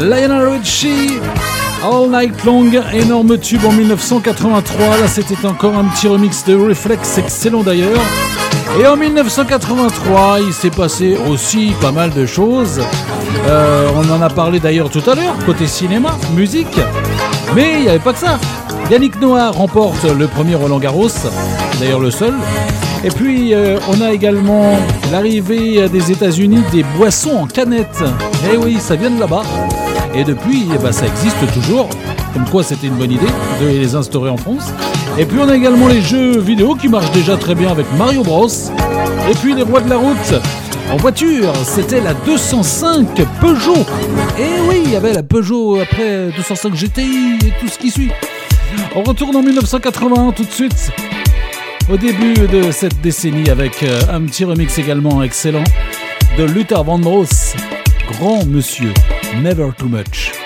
Lionel 0.00 0.48
Richie, 0.48 1.18
All 1.84 2.10
Night 2.10 2.44
Long, 2.44 2.68
énorme 2.92 3.38
tube 3.38 3.64
en 3.64 3.70
1983. 3.70 4.86
Là, 4.98 5.06
c'était 5.06 5.46
encore 5.46 5.76
un 5.76 5.84
petit 5.84 6.08
remix 6.08 6.44
de 6.44 6.56
Reflex, 6.56 7.16
excellent 7.18 7.62
d'ailleurs. 7.62 8.00
Et 8.80 8.86
en 8.88 8.96
1983, 8.96 10.40
il 10.40 10.52
s'est 10.52 10.70
passé 10.70 11.16
aussi 11.30 11.72
pas 11.80 11.92
mal 11.92 12.10
de 12.10 12.26
choses. 12.26 12.80
Euh, 13.46 13.88
on 13.94 14.10
en 14.10 14.20
a 14.20 14.28
parlé 14.28 14.58
d'ailleurs 14.58 14.90
tout 14.90 15.08
à 15.08 15.14
l'heure, 15.14 15.36
côté 15.46 15.68
cinéma, 15.68 16.18
musique. 16.34 16.80
Mais 17.54 17.74
il 17.76 17.82
n'y 17.82 17.88
avait 17.88 18.00
pas 18.00 18.12
que 18.12 18.18
ça. 18.18 18.38
Yannick 18.90 19.20
Noah 19.20 19.50
remporte 19.50 20.04
le 20.04 20.26
premier 20.26 20.56
Roland 20.56 20.80
Garros, 20.80 21.08
d'ailleurs 21.78 22.00
le 22.00 22.10
seul. 22.10 22.34
Et 23.04 23.10
puis, 23.10 23.54
euh, 23.54 23.78
on 23.88 24.00
a 24.02 24.12
également 24.12 24.76
l'arrivée 25.10 25.88
des 25.88 26.12
États-Unis 26.12 26.62
des 26.72 26.84
boissons 26.96 27.36
en 27.36 27.46
canette. 27.46 28.02
Eh 28.52 28.56
oui, 28.56 28.78
ça 28.80 28.96
vient 28.96 29.10
de 29.10 29.18
là-bas. 29.18 29.42
Et 30.14 30.24
depuis, 30.24 30.66
eh 30.74 30.78
ben, 30.78 30.92
ça 30.92 31.06
existe 31.06 31.36
toujours. 31.52 31.88
Comme 32.32 32.44
quoi, 32.48 32.62
c'était 32.62 32.86
une 32.86 32.94
bonne 32.94 33.10
idée 33.10 33.26
de 33.60 33.66
les 33.66 33.94
instaurer 33.94 34.30
en 34.30 34.36
France. 34.36 34.72
Et 35.18 35.24
puis, 35.24 35.38
on 35.40 35.48
a 35.48 35.56
également 35.56 35.88
les 35.88 36.00
jeux 36.00 36.38
vidéo 36.38 36.74
qui 36.74 36.88
marchent 36.88 37.10
déjà 37.12 37.36
très 37.36 37.54
bien 37.54 37.70
avec 37.70 37.86
Mario 37.98 38.22
Bros. 38.22 38.48
Et 38.48 39.34
puis, 39.34 39.54
les 39.54 39.62
rois 39.62 39.80
de 39.80 39.90
la 39.90 39.96
route. 39.96 40.34
En 40.90 40.96
voiture, 40.96 41.52
c'était 41.64 42.00
la 42.00 42.14
205 42.14 43.06
Peugeot. 43.40 43.86
Et 44.38 44.60
oui, 44.68 44.82
il 44.84 44.92
y 44.92 44.96
avait 44.96 45.12
la 45.12 45.22
Peugeot 45.22 45.78
après 45.80 46.30
205 46.36 46.74
GTI 46.74 47.38
et 47.46 47.52
tout 47.60 47.68
ce 47.68 47.78
qui 47.78 47.90
suit. 47.90 48.10
On 48.94 49.02
retourne 49.02 49.36
en 49.36 49.42
1981 49.42 50.32
tout 50.32 50.44
de 50.44 50.50
suite 50.50 50.90
au 51.88 51.96
début 51.96 52.34
de 52.34 52.70
cette 52.70 53.00
décennie 53.00 53.48
avec 53.50 53.82
euh, 53.82 54.00
un 54.10 54.22
petit 54.22 54.44
remix 54.44 54.78
également 54.78 55.22
excellent 55.22 55.64
de 56.38 56.44
Luther 56.44 56.82
Vandross, 56.82 57.54
Grand 58.12 58.44
Monsieur, 58.46 58.92
Never 59.42 59.70
Too 59.76 59.88
Much. 59.88 60.39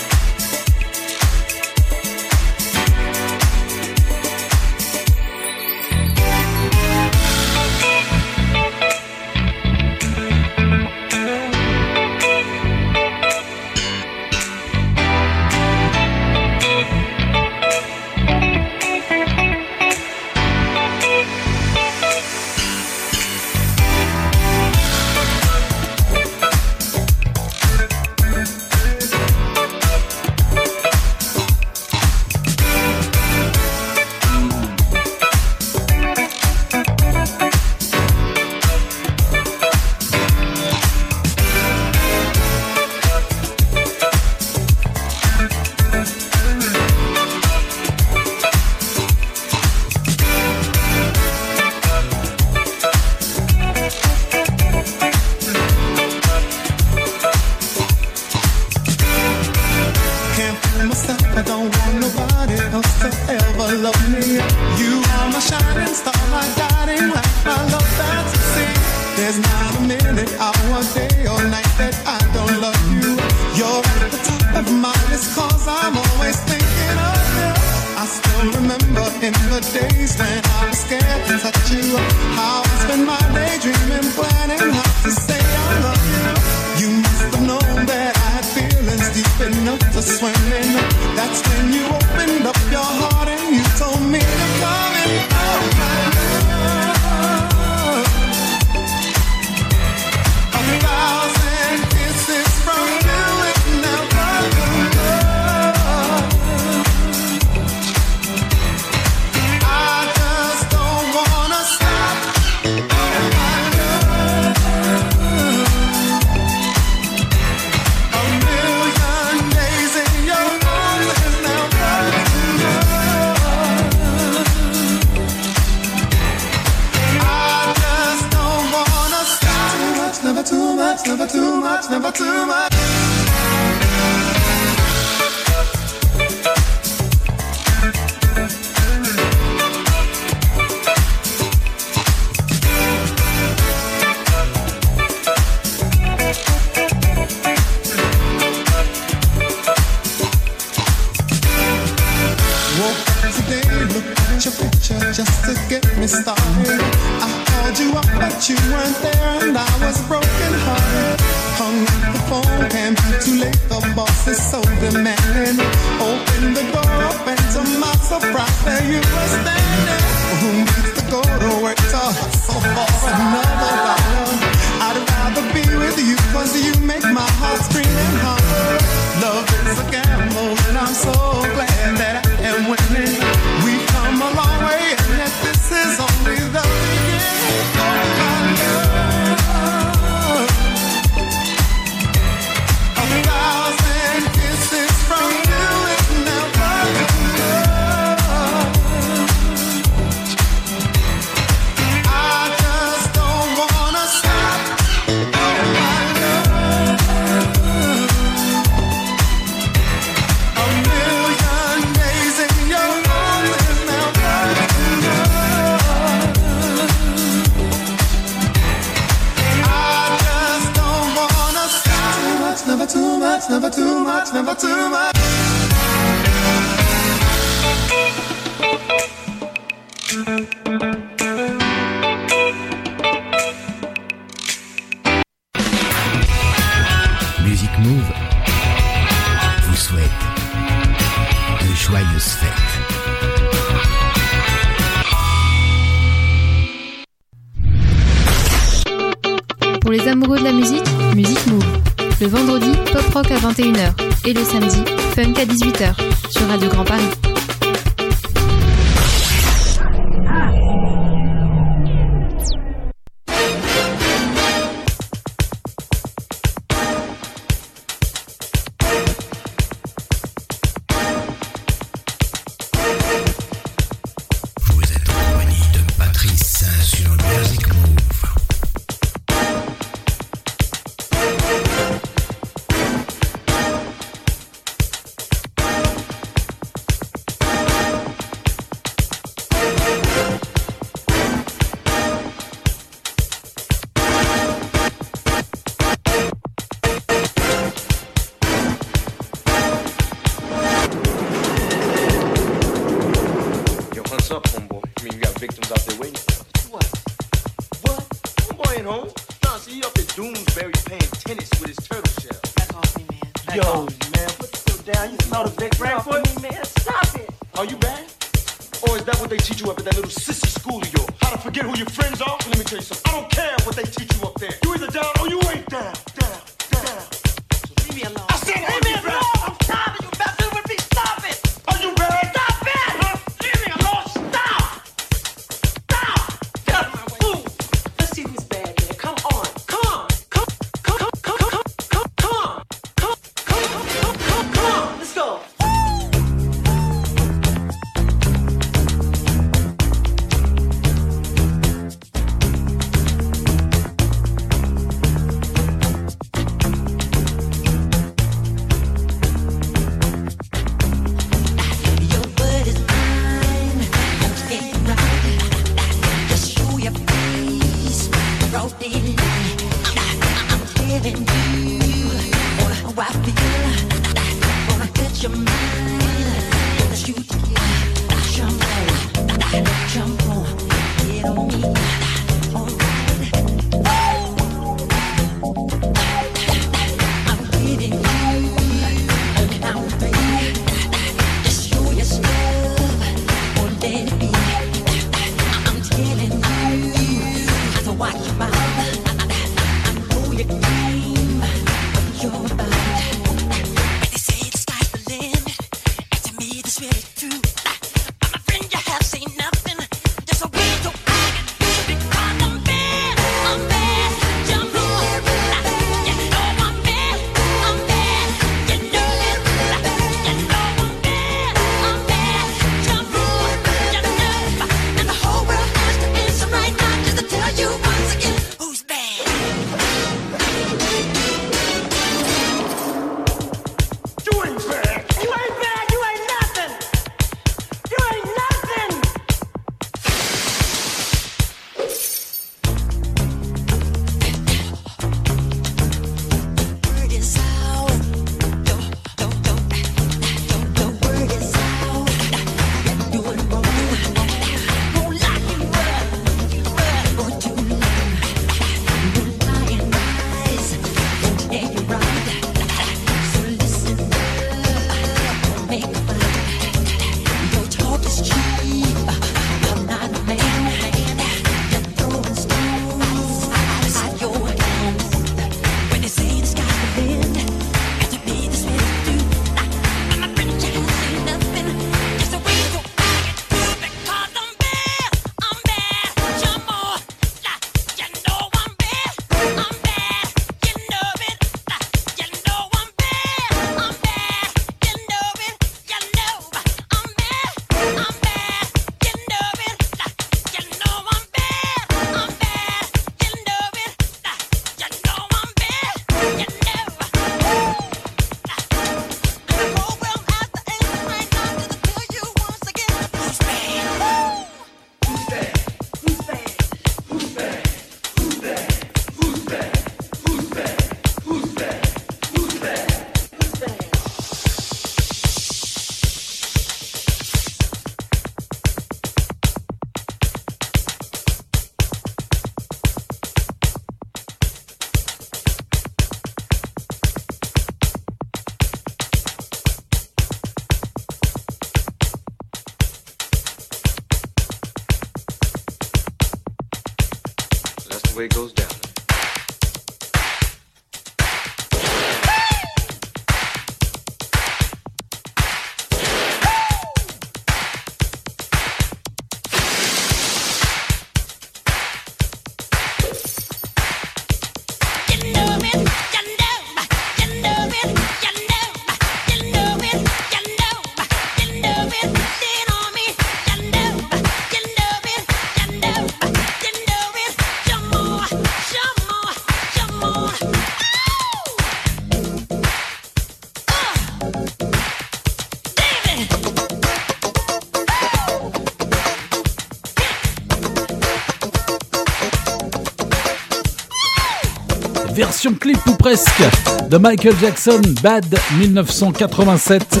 De 596.90 596.96
Michael 596.96 597.34
Jackson, 597.40 597.80
Bad 598.02 598.26
1987. 598.58 600.00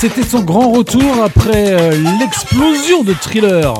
C'était 0.00 0.22
son 0.22 0.40
grand 0.40 0.70
retour 0.70 1.22
après 1.22 1.72
euh, 1.72 1.90
l'explosion 2.18 3.02
de 3.04 3.12
Thriller 3.12 3.74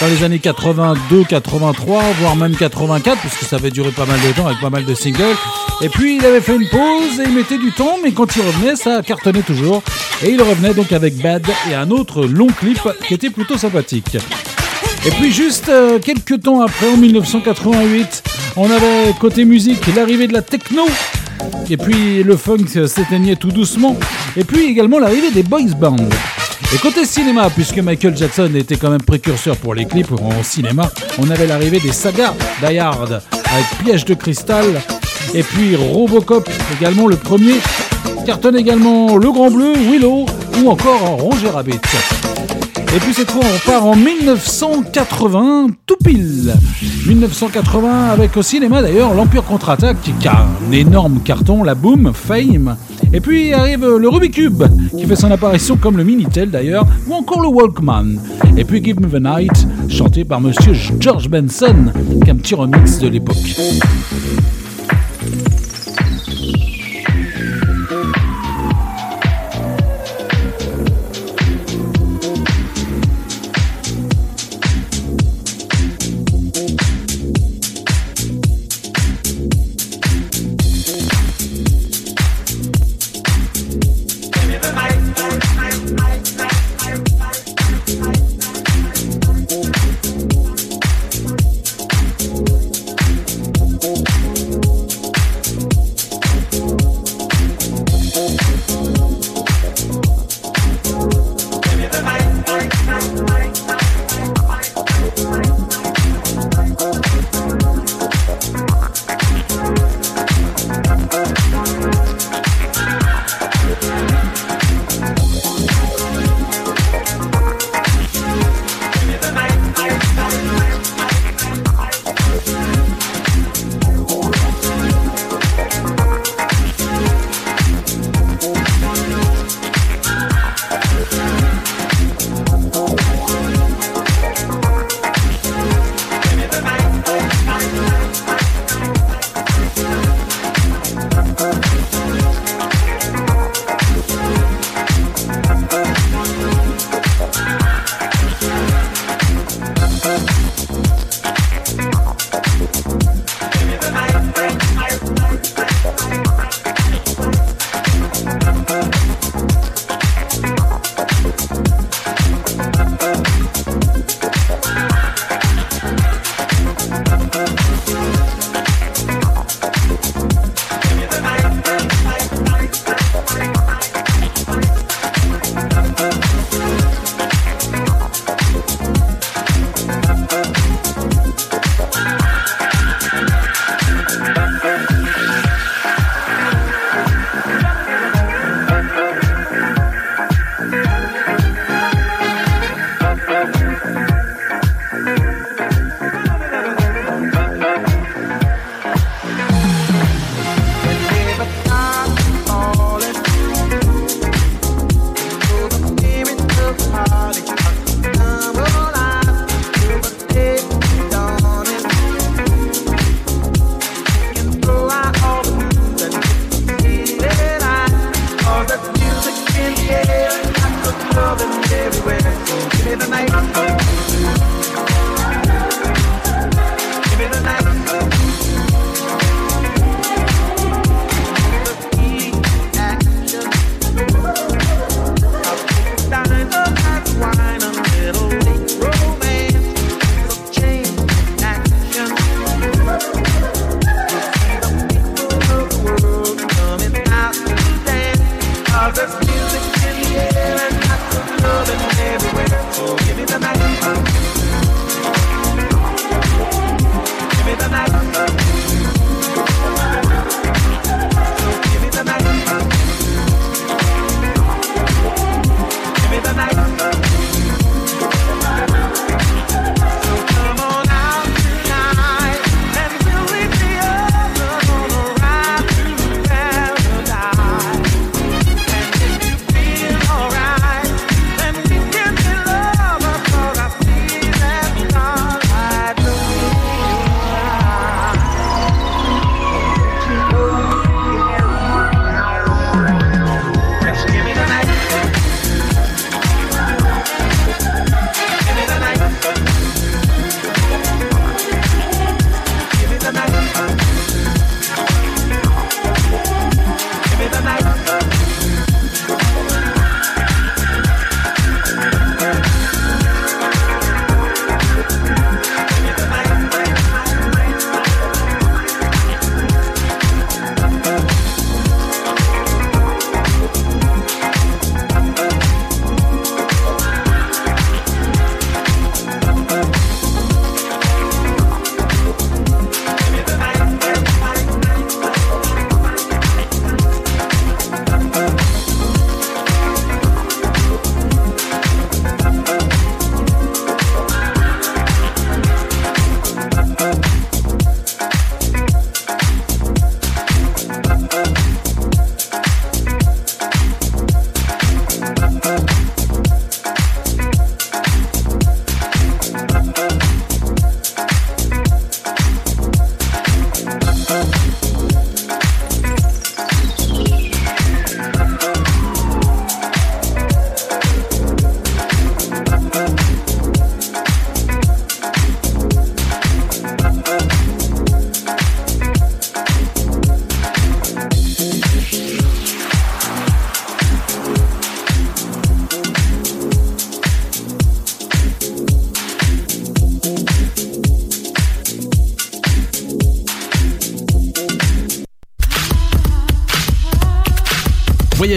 dans 0.00 0.06
les 0.06 0.24
années 0.24 0.38
82, 0.38 1.24
83, 1.24 2.02
voire 2.20 2.36
même 2.36 2.56
84, 2.56 3.18
puisque 3.20 3.42
ça 3.42 3.56
avait 3.56 3.70
duré 3.70 3.90
pas 3.90 4.06
mal 4.06 4.18
de 4.26 4.32
temps 4.32 4.46
avec 4.46 4.60
pas 4.60 4.70
mal 4.70 4.86
de 4.86 4.94
singles. 4.94 5.36
Et 5.82 5.90
puis 5.90 6.16
il 6.16 6.24
avait 6.24 6.40
fait 6.40 6.56
une 6.56 6.68
pause 6.70 7.20
et 7.20 7.24
il 7.24 7.34
mettait 7.34 7.58
du 7.58 7.70
temps, 7.70 7.98
mais 8.02 8.12
quand 8.12 8.34
il 8.34 8.40
revenait, 8.40 8.76
ça 8.76 9.02
cartonnait 9.02 9.42
toujours. 9.42 9.82
Et 10.24 10.30
il 10.30 10.40
revenait 10.40 10.72
donc 10.72 10.90
avec 10.92 11.18
Bad 11.18 11.46
et 11.70 11.74
un 11.74 11.90
autre 11.90 12.24
long 12.24 12.46
clip 12.46 12.80
qui 13.06 13.12
était 13.12 13.30
plutôt 13.30 13.58
sympathique. 13.58 14.16
Et 15.04 15.10
puis 15.10 15.30
juste 15.30 15.68
euh, 15.68 15.98
quelques 15.98 16.40
temps 16.40 16.62
après, 16.62 16.88
en 16.88 16.96
1988, 16.96 18.22
on 18.56 18.70
avait 18.70 19.12
côté 19.20 19.44
musique 19.44 19.86
l'arrivée 19.94 20.28
de 20.28 20.32
la 20.32 20.40
techno. 20.40 20.86
Et 21.70 21.76
puis 21.76 22.22
le 22.22 22.36
funk 22.36 22.86
s'éteignait 22.86 23.36
tout 23.36 23.50
doucement. 23.50 23.96
Et 24.36 24.44
puis 24.44 24.66
également 24.66 24.98
l'arrivée 24.98 25.30
des 25.30 25.42
boys 25.42 25.74
bands. 25.78 25.96
Et 26.74 26.78
côté 26.78 27.04
cinéma, 27.04 27.48
puisque 27.50 27.78
Michael 27.78 28.16
Jackson 28.16 28.50
était 28.54 28.76
quand 28.76 28.90
même 28.90 29.02
précurseur 29.02 29.56
pour 29.56 29.74
les 29.74 29.84
clips 29.84 30.12
en 30.12 30.42
cinéma, 30.42 30.90
on 31.18 31.30
avait 31.30 31.46
l'arrivée 31.46 31.80
des 31.80 31.92
sagas 31.92 32.34
Die 32.60 32.78
Hard 32.78 33.22
avec 33.32 33.66
Piège 33.84 34.04
de 34.04 34.14
cristal 34.14 34.82
et 35.34 35.42
puis 35.42 35.76
Robocop 35.76 36.48
également 36.78 37.06
le 37.06 37.16
premier. 37.16 37.56
Cartonne 38.24 38.56
également 38.56 39.16
Le 39.16 39.30
Grand 39.30 39.50
Bleu, 39.50 39.74
Willow 39.74 40.26
ou 40.60 40.70
encore 40.70 41.00
Roger 41.00 41.50
Rabbit. 41.50 41.80
Et 42.94 42.98
puis 43.00 43.12
cette 43.12 43.30
fois, 43.30 43.44
on 43.44 43.70
part 43.70 43.84
en 43.84 43.96
1980, 43.96 45.66
tout 45.86 45.96
pile. 46.02 46.54
1980 47.06 48.10
avec 48.10 48.36
au 48.36 48.42
cinéma 48.42 48.80
d'ailleurs 48.80 49.12
l'Empire 49.14 49.44
contre-attaque 49.44 49.96
qui 50.00 50.28
a 50.28 50.46
un 50.46 50.72
énorme 50.72 51.20
carton, 51.24 51.62
la 51.62 51.74
Boom, 51.74 52.12
Fame. 52.14 52.76
Et 53.12 53.20
puis 53.20 53.52
arrive 53.52 53.86
le 53.86 54.08
Rubik's 54.08 54.36
Cube 54.36 54.64
qui 54.96 55.04
fait 55.04 55.16
son 55.16 55.30
apparition 55.30 55.76
comme 55.76 55.96
le 55.96 56.04
Minitel 56.04 56.50
d'ailleurs, 56.50 56.86
ou 57.06 57.14
encore 57.14 57.40
le 57.40 57.48
Walkman. 57.48 58.18
Et 58.56 58.64
puis 58.64 58.82
Give 58.82 59.00
Me 59.00 59.08
the 59.08 59.22
Night, 59.22 59.66
chanté 59.88 60.24
par 60.24 60.40
monsieur 60.40 60.72
George 60.98 61.28
Benson, 61.28 61.92
qui 62.22 62.28
est 62.28 62.32
un 62.32 62.36
petit 62.36 62.54
remix 62.54 62.98
de 62.98 63.08
l'époque. 63.08 63.36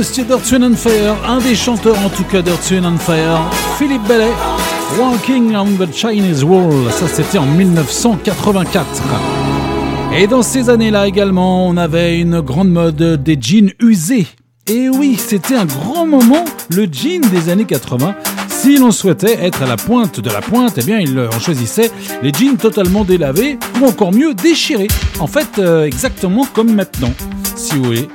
Monsieur 0.00 0.24
Wind 0.24 0.64
and 0.64 0.76
Fire, 0.76 1.14
un 1.28 1.40
des 1.40 1.54
chanteurs 1.54 1.98
en 1.98 2.08
tout 2.08 2.24
cas 2.24 2.40
Wind 2.40 2.86
and 2.86 2.96
Fire, 2.96 3.38
Philippe 3.76 4.02
Bellet, 4.08 4.32
Walking 4.98 5.54
on 5.54 5.66
the 5.76 5.92
Chinese 5.92 6.42
Wall, 6.42 6.90
ça 6.90 7.06
c'était 7.06 7.36
en 7.36 7.44
1984. 7.44 8.86
Et 10.16 10.26
dans 10.26 10.40
ces 10.40 10.70
années-là 10.70 11.06
également, 11.06 11.68
on 11.68 11.76
avait 11.76 12.18
une 12.18 12.40
grande 12.40 12.70
mode 12.70 13.22
des 13.22 13.36
jeans 13.38 13.72
usés. 13.78 14.26
Et 14.66 14.88
oui, 14.88 15.16
c'était 15.18 15.56
un 15.56 15.66
grand 15.66 16.06
moment, 16.06 16.46
le 16.70 16.88
jean 16.90 17.20
des 17.30 17.50
années 17.50 17.66
80. 17.66 18.14
Si 18.48 18.78
l'on 18.78 18.92
souhaitait 18.92 19.38
être 19.44 19.62
à 19.62 19.66
la 19.66 19.76
pointe 19.76 20.18
de 20.18 20.30
la 20.30 20.40
pointe, 20.40 20.78
eh 20.78 20.82
bien, 20.82 20.98
il, 20.98 21.28
on 21.30 21.38
choisissait 21.38 21.90
les 22.22 22.32
jeans 22.32 22.56
totalement 22.56 23.04
délavés 23.04 23.58
ou 23.78 23.84
encore 23.84 24.12
mieux 24.12 24.32
déchirés. 24.32 24.88
En 25.18 25.26
fait, 25.26 25.58
euh, 25.58 25.84
exactement 25.84 26.46
comme 26.54 26.74
maintenant, 26.74 27.12
si 27.54 27.74
vous 27.74 27.84
voulez. 27.84 28.08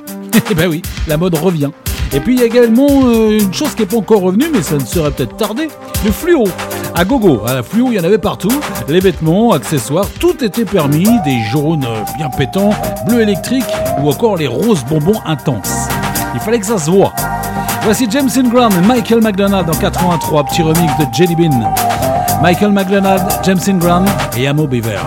Eh 0.50 0.54
ben 0.54 0.68
oui, 0.68 0.82
la 1.06 1.16
mode 1.16 1.34
revient. 1.36 1.70
Et 2.12 2.20
puis 2.20 2.34
il 2.34 2.40
y 2.40 2.42
a 2.42 2.46
également 2.46 2.86
euh, 3.04 3.38
une 3.38 3.52
chose 3.52 3.74
qui 3.74 3.82
n'est 3.82 3.88
pas 3.88 3.96
encore 3.96 4.20
revenue, 4.20 4.46
mais 4.52 4.62
ça 4.62 4.76
ne 4.76 4.84
serait 4.84 5.10
peut-être 5.10 5.36
tardé, 5.36 5.68
le 6.04 6.10
fluo. 6.10 6.44
À 6.94 7.04
gogo, 7.04 7.42
à 7.46 7.54
la 7.54 7.62
fluo, 7.62 7.88
il 7.90 7.96
y 7.96 8.00
en 8.00 8.04
avait 8.04 8.18
partout. 8.18 8.52
Les 8.88 9.00
vêtements, 9.00 9.52
accessoires, 9.52 10.08
tout 10.20 10.42
était 10.44 10.64
permis. 10.64 11.08
Des 11.24 11.42
jaunes 11.50 11.86
bien 12.16 12.30
pétants, 12.30 12.70
bleus 13.06 13.22
électriques 13.22 13.64
ou 14.00 14.08
encore 14.08 14.36
les 14.36 14.46
roses 14.46 14.84
bonbons 14.84 15.20
intenses. 15.26 15.88
Il 16.34 16.40
fallait 16.40 16.60
que 16.60 16.66
ça 16.66 16.78
se 16.78 16.90
voit. 16.90 17.12
Voici 17.82 18.06
James 18.10 18.30
Ingram 18.36 18.72
et 18.82 18.86
Michael 18.86 19.22
McDonald 19.22 19.68
en 19.68 19.78
83, 19.78 20.44
petit 20.44 20.62
remix 20.62 20.92
de 20.98 21.04
Jelly 21.12 21.36
Bean. 21.36 21.74
Michael 22.42 22.72
McDonald, 22.72 23.22
James 23.42 23.60
Ingram 23.68 24.04
et 24.36 24.46
Amo 24.46 24.66
Beaver. 24.66 25.00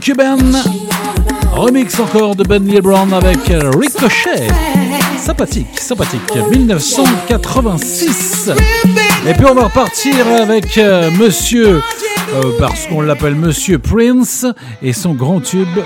Cuban. 0.00 0.38
Remix 1.52 2.00
encore 2.00 2.34
de 2.34 2.42
Benny 2.42 2.80
Brown 2.80 3.12
avec 3.12 3.38
Ricochet. 3.48 4.48
Sympathique, 5.18 5.78
sympathique. 5.78 6.34
1986. 6.50 8.50
Et 9.26 9.34
puis 9.34 9.44
on 9.46 9.54
va 9.54 9.64
repartir 9.64 10.14
avec 10.40 10.78
euh, 10.78 11.10
Monsieur, 11.12 11.82
euh, 12.34 12.52
parce 12.58 12.86
qu'on 12.86 13.02
l'appelle 13.02 13.34
Monsieur 13.34 13.78
Prince, 13.78 14.46
et 14.82 14.94
son 14.94 15.14
grand 15.14 15.40
tube, 15.40 15.78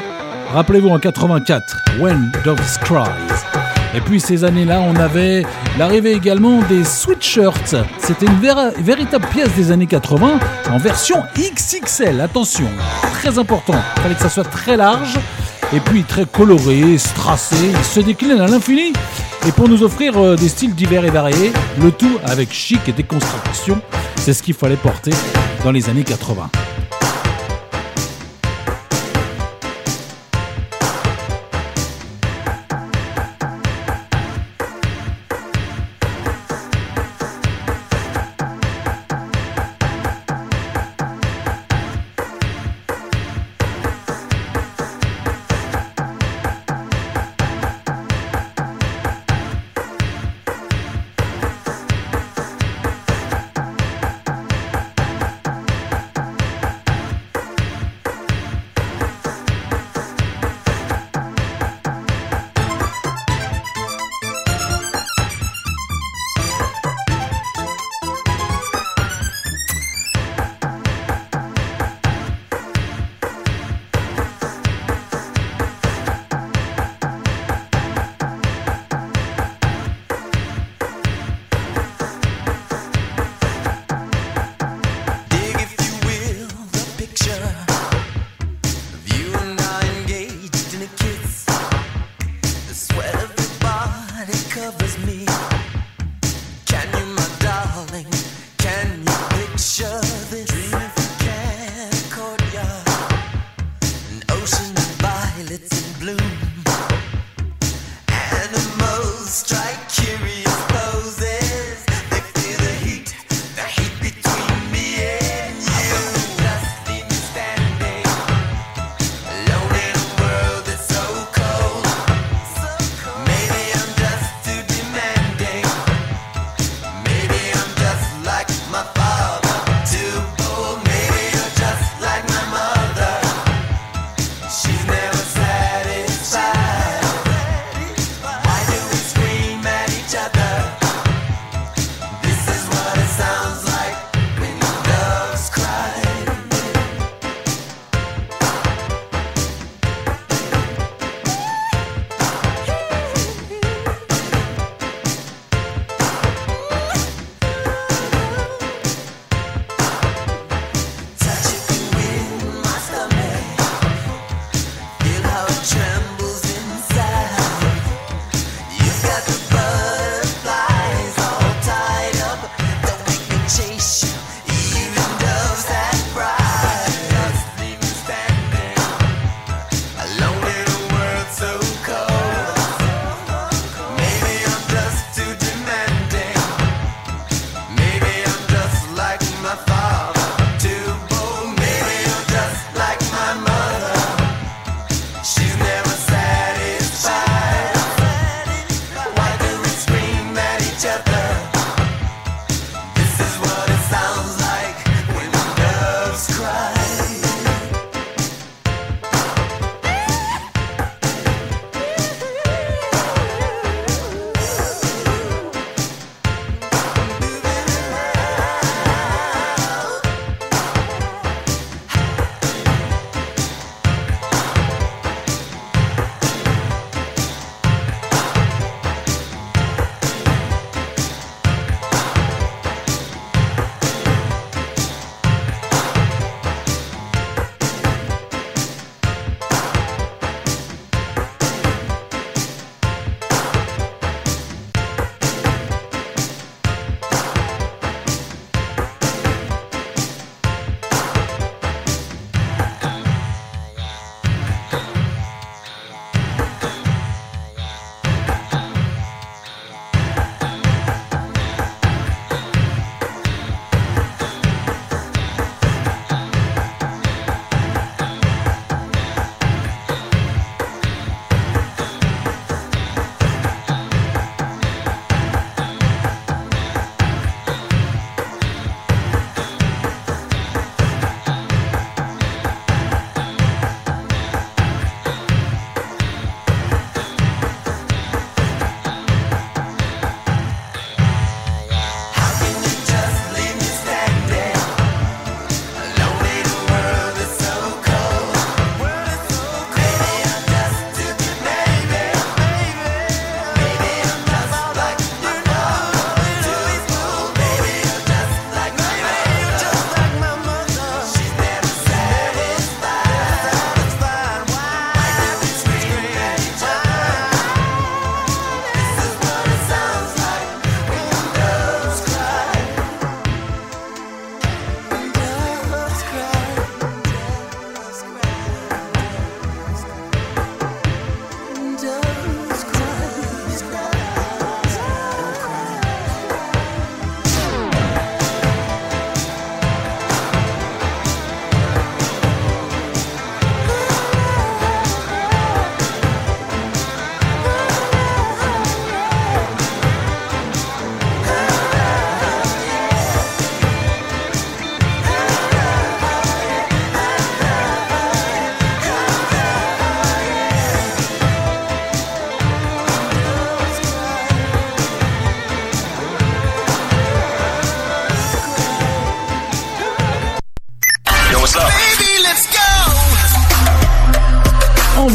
rappelez-vous 0.55 0.89
en 0.91 0.99
84, 0.99 1.63
When 2.01 2.33
Doves 2.45 2.79
Cry. 2.83 3.09
Et 3.95 4.01
puis 4.01 4.21
ces 4.21 4.45
années-là, 4.45 4.81
on 4.81 4.95
avait 4.97 5.45
l'arrivée 5.79 6.13
également 6.13 6.61
des 6.69 6.85
sweatshirts. 6.85 7.75
C'était 7.99 8.27
une 8.27 8.39
véritable 8.83 9.27
pièce 9.27 9.53
des 9.57 9.73
années 9.73 9.87
80 9.87 10.39
en 10.71 10.79
version 10.79 11.23
XXL, 11.37 12.21
attention 12.21 12.69
important. 13.37 13.75
Il 13.97 14.03
fallait 14.03 14.15
que 14.15 14.23
ça 14.23 14.31
soit 14.31 14.45
très 14.45 14.77
large 14.77 15.19
et 15.75 15.81
puis 15.81 16.05
très 16.05 16.25
coloré, 16.25 16.97
strassé. 16.97 17.57
Il 17.71 17.85
se 17.85 18.01
décline 18.01 18.41
à 18.41 18.47
l'infini 18.47 18.93
et 19.47 19.53
pour 19.53 19.69
nous 19.69 19.83
offrir 19.83 20.17
euh, 20.17 20.37
des 20.37 20.49
styles 20.49 20.75
divers 20.75 21.05
et 21.05 21.11
variés, 21.11 21.53
le 21.81 21.91
tout 21.91 22.19
avec 22.25 22.53
chic 22.53 22.81
et 22.89 22.93
déconstruction. 22.93 23.81
C'est 24.17 24.33
ce 24.33 24.43
qu'il 24.43 24.55
fallait 24.55 24.77
porter 24.77 25.13
dans 25.65 25.73
les 25.73 25.91
années 25.91 26.05
80. 26.05 26.49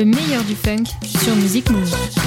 Le 0.00 0.06
meilleur 0.06 0.42
du 0.44 0.54
funk 0.54 0.84
sur 1.04 1.36
Music 1.36 1.68
Move. 1.68 2.19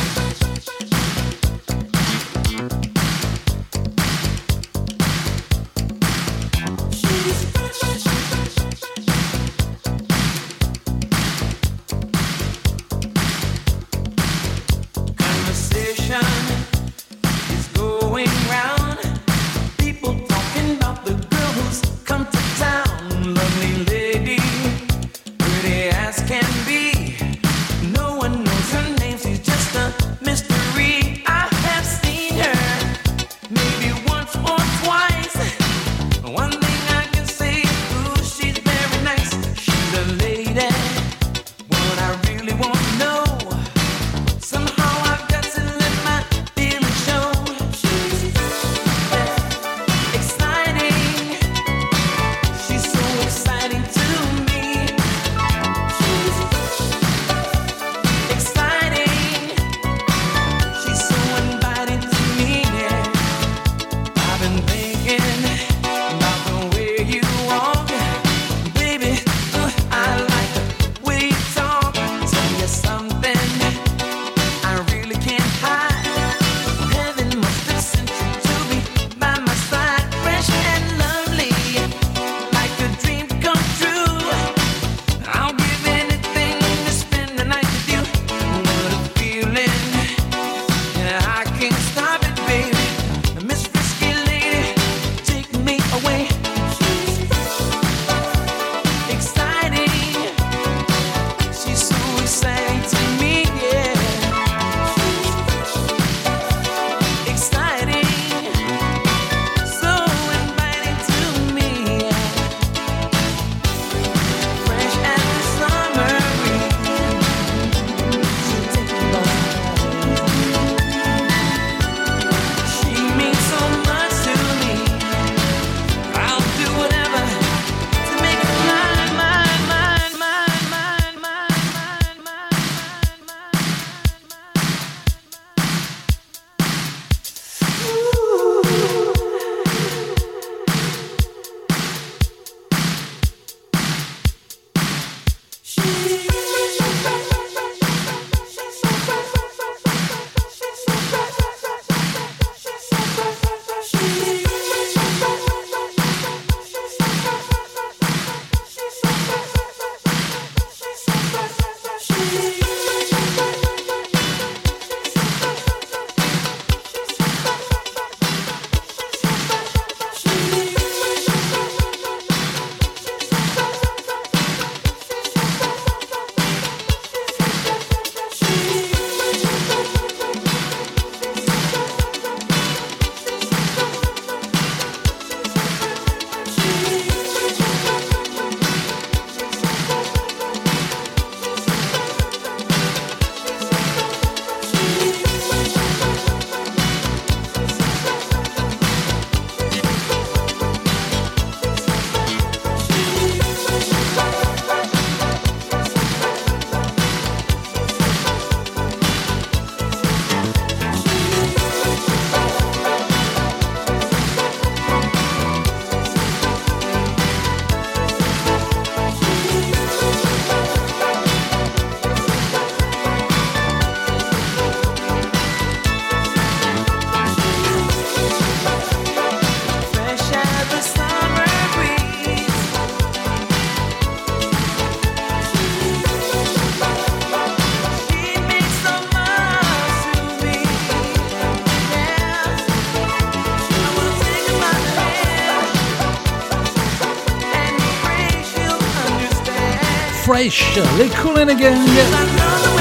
Les 250.44 251.08
Cool 251.22 251.46
Gang, 251.56 251.78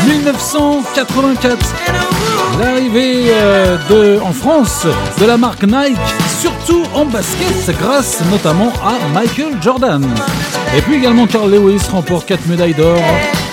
1984. 0.04 1.56
L'arrivée 2.58 3.26
euh, 3.28 3.78
de, 3.88 4.20
en 4.20 4.32
France 4.32 4.84
de 5.20 5.26
la 5.26 5.36
marque 5.36 5.62
Nike, 5.62 5.96
surtout 6.40 6.82
en 6.92 7.04
basket, 7.04 7.76
grâce 7.78 8.20
notamment 8.32 8.72
à 8.84 8.98
Michael 9.14 9.62
Jordan. 9.62 10.04
Et 10.76 10.80
puis 10.80 10.96
également 10.96 11.28
Carl 11.28 11.48
Lewis 11.52 11.82
remporte 11.92 12.26
4 12.26 12.48
médailles 12.48 12.74
d'or 12.74 13.00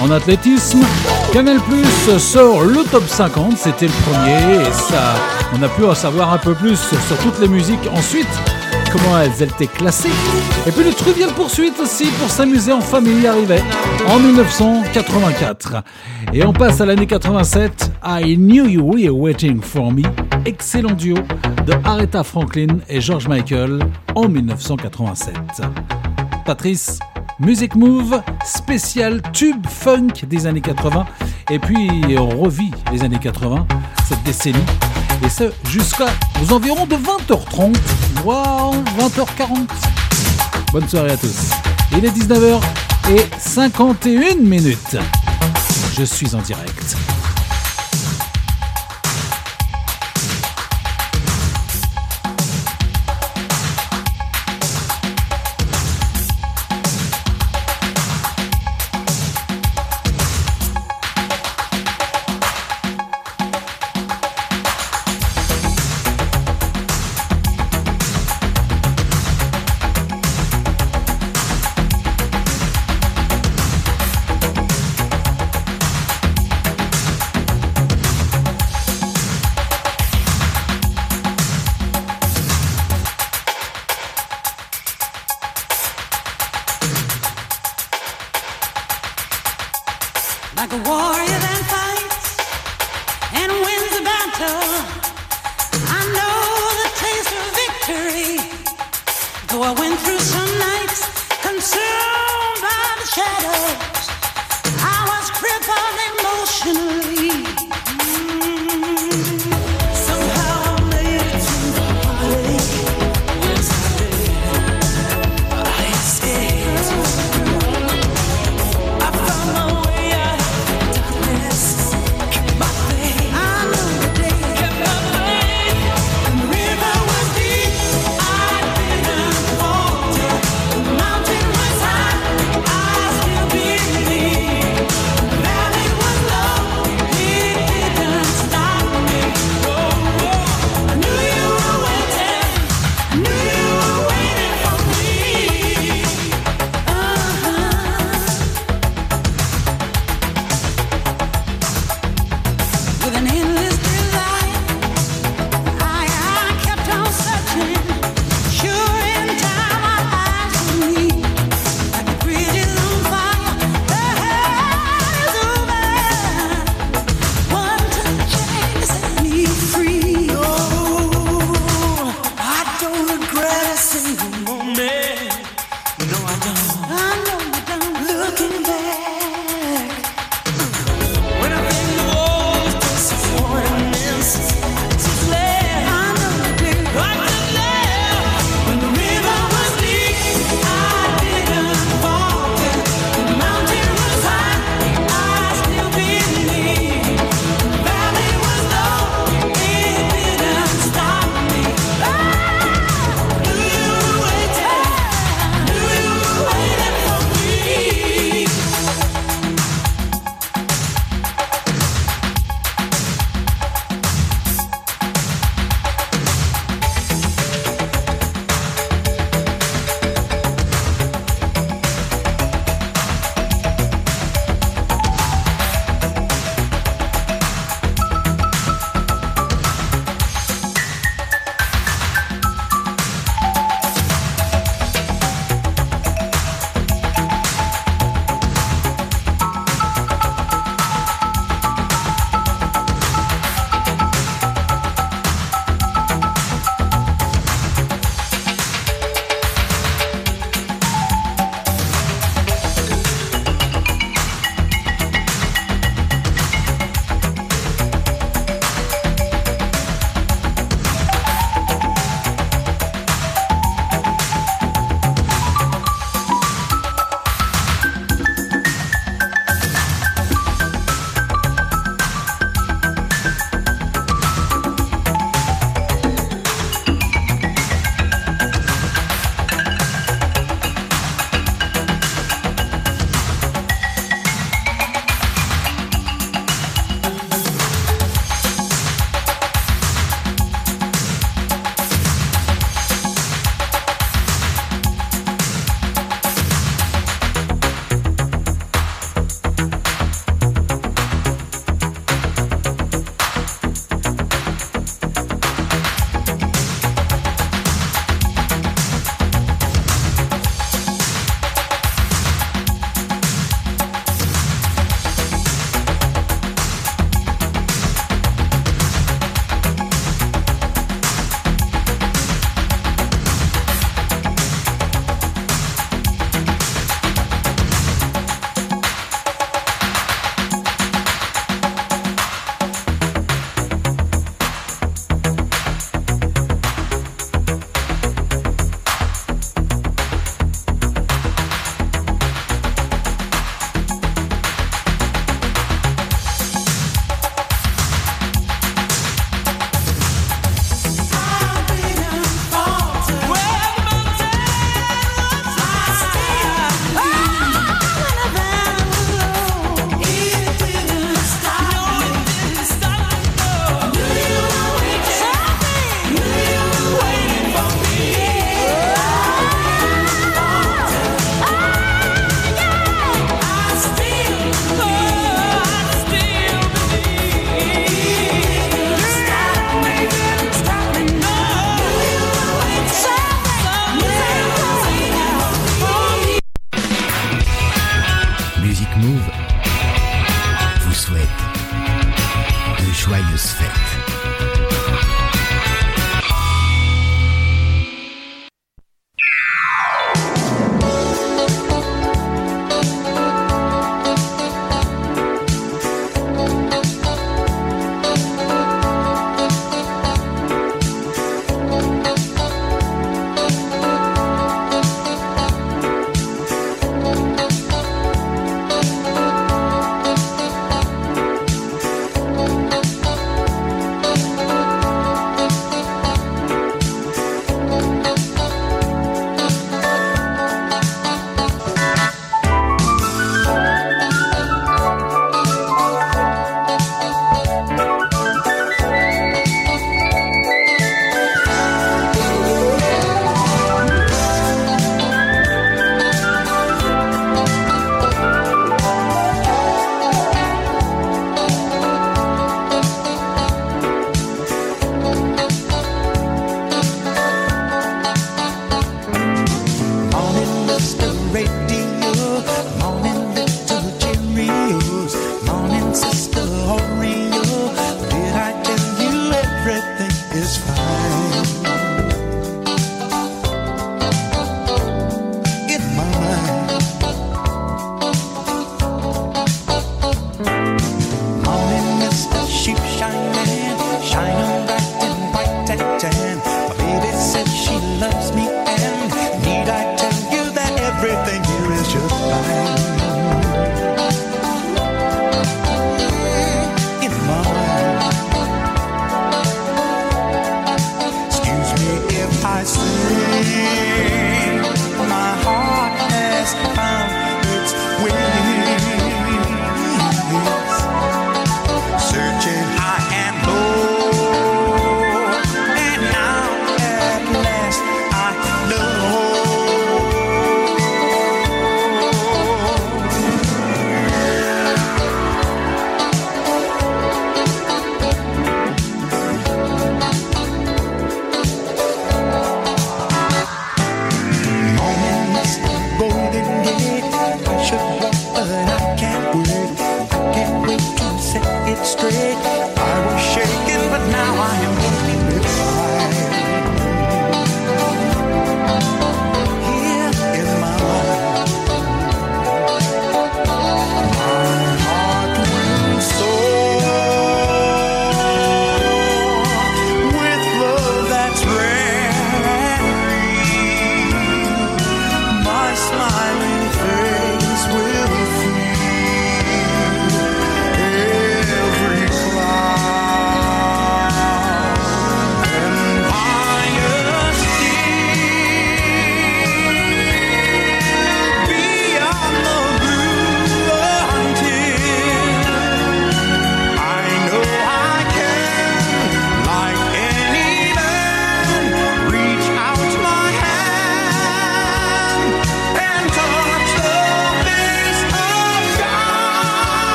en 0.00 0.10
athlétisme. 0.10 0.80
Canal 1.34 1.60
Plus 1.60 2.18
sort 2.18 2.62
le 2.62 2.84
top 2.84 3.06
50, 3.06 3.58
c'était 3.58 3.88
le 3.88 4.10
premier, 4.10 4.62
et 4.62 4.72
ça, 4.72 5.16
on 5.52 5.62
a 5.62 5.68
pu 5.68 5.84
en 5.84 5.94
savoir 5.94 6.32
un 6.32 6.38
peu 6.38 6.54
plus 6.54 6.78
sur 6.78 7.18
toutes 7.18 7.40
les 7.40 7.48
musiques 7.48 7.86
ensuite 7.94 8.26
comment 8.90 9.18
elles, 9.18 9.30
elles 9.40 9.48
étaient 9.48 9.66
classées. 9.66 10.10
Et 10.66 10.70
puis 10.70 10.84
le 10.84 10.92
Trivial 10.92 11.30
Poursuite 11.30 11.78
aussi 11.80 12.06
pour 12.18 12.28
s'amuser 12.28 12.72
en 12.72 12.80
famille 12.80 13.26
arrivait 13.26 13.62
en 14.08 14.18
1984. 14.18 15.82
Et 16.32 16.44
on 16.44 16.52
passe 16.52 16.80
à 16.80 16.86
l'année 16.86 17.06
87, 17.06 17.90
I 18.04 18.36
Knew 18.36 18.66
You 18.66 18.82
Were 18.82 19.16
Waiting 19.16 19.60
For 19.62 19.90
Me, 19.92 20.02
excellent 20.44 20.92
duo 20.92 21.16
de 21.66 21.72
Aretha 21.84 22.22
Franklin 22.22 22.78
et 22.88 23.00
George 23.00 23.28
Michael 23.28 23.80
en 24.14 24.28
1987. 24.28 25.34
Patrice, 26.44 26.98
Music 27.40 27.74
Move, 27.74 28.22
spécial 28.44 29.22
tube 29.32 29.66
funk 29.66 30.26
des 30.26 30.46
années 30.46 30.60
80. 30.60 31.06
Et 31.50 31.58
puis 31.58 32.16
on 32.18 32.28
revit 32.28 32.70
les 32.92 33.02
années 33.04 33.20
80, 33.20 33.66
cette 34.08 34.22
décennie. 34.24 34.58
Et 35.24 35.28
ce, 35.28 35.44
jusqu'à 35.68 36.06
aux 36.42 36.52
environs 36.52 36.86
de 36.86 36.96
20h30. 36.96 37.74
World, 38.24 38.88
20h40. 38.98 39.68
Bonne 40.72 40.88
soirée 40.88 41.12
à 41.12 41.16
tous. 41.16 41.50
Il 41.96 42.04
est 42.04 42.10
19h 42.10 42.60
et 43.10 43.26
51 43.38 44.36
minutes. 44.36 44.96
Je 45.96 46.04
suis 46.04 46.34
en 46.34 46.40
direct. 46.40 46.67
falling. 105.68 106.07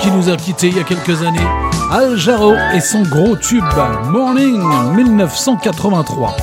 Qui 0.00 0.10
nous 0.10 0.28
a 0.28 0.36
quittés 0.36 0.66
il 0.68 0.76
y 0.76 0.80
a 0.80 0.82
quelques 0.82 1.22
années, 1.22 1.38
Al 1.92 2.16
Jarreau 2.16 2.56
et 2.74 2.80
son 2.80 3.02
gros 3.02 3.36
tube 3.36 3.62
Morning 4.10 4.60
1983. 4.96 6.36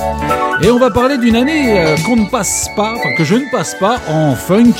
Et 0.62 0.70
on 0.70 0.78
va 0.78 0.90
parler 0.90 1.18
d'une 1.18 1.36
année 1.36 1.78
euh, 1.78 1.96
qu'on 2.06 2.16
ne 2.16 2.30
passe 2.30 2.70
pas, 2.74 2.94
enfin 2.94 3.10
que 3.18 3.24
je 3.24 3.34
ne 3.34 3.44
passe 3.52 3.74
pas 3.74 4.00
en 4.08 4.34
funk, 4.34 4.72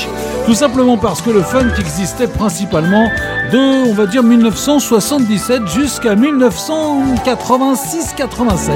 tout 0.47 0.55
simplement 0.55 0.97
parce 0.97 1.21
que 1.21 1.29
le 1.29 1.43
funk 1.43 1.69
existait 1.79 2.25
principalement 2.25 3.07
de, 3.51 3.91
on 3.91 3.93
va 3.93 4.07
dire, 4.07 4.23
1977 4.23 5.67
jusqu'à 5.67 6.15
1986-87 6.15 8.71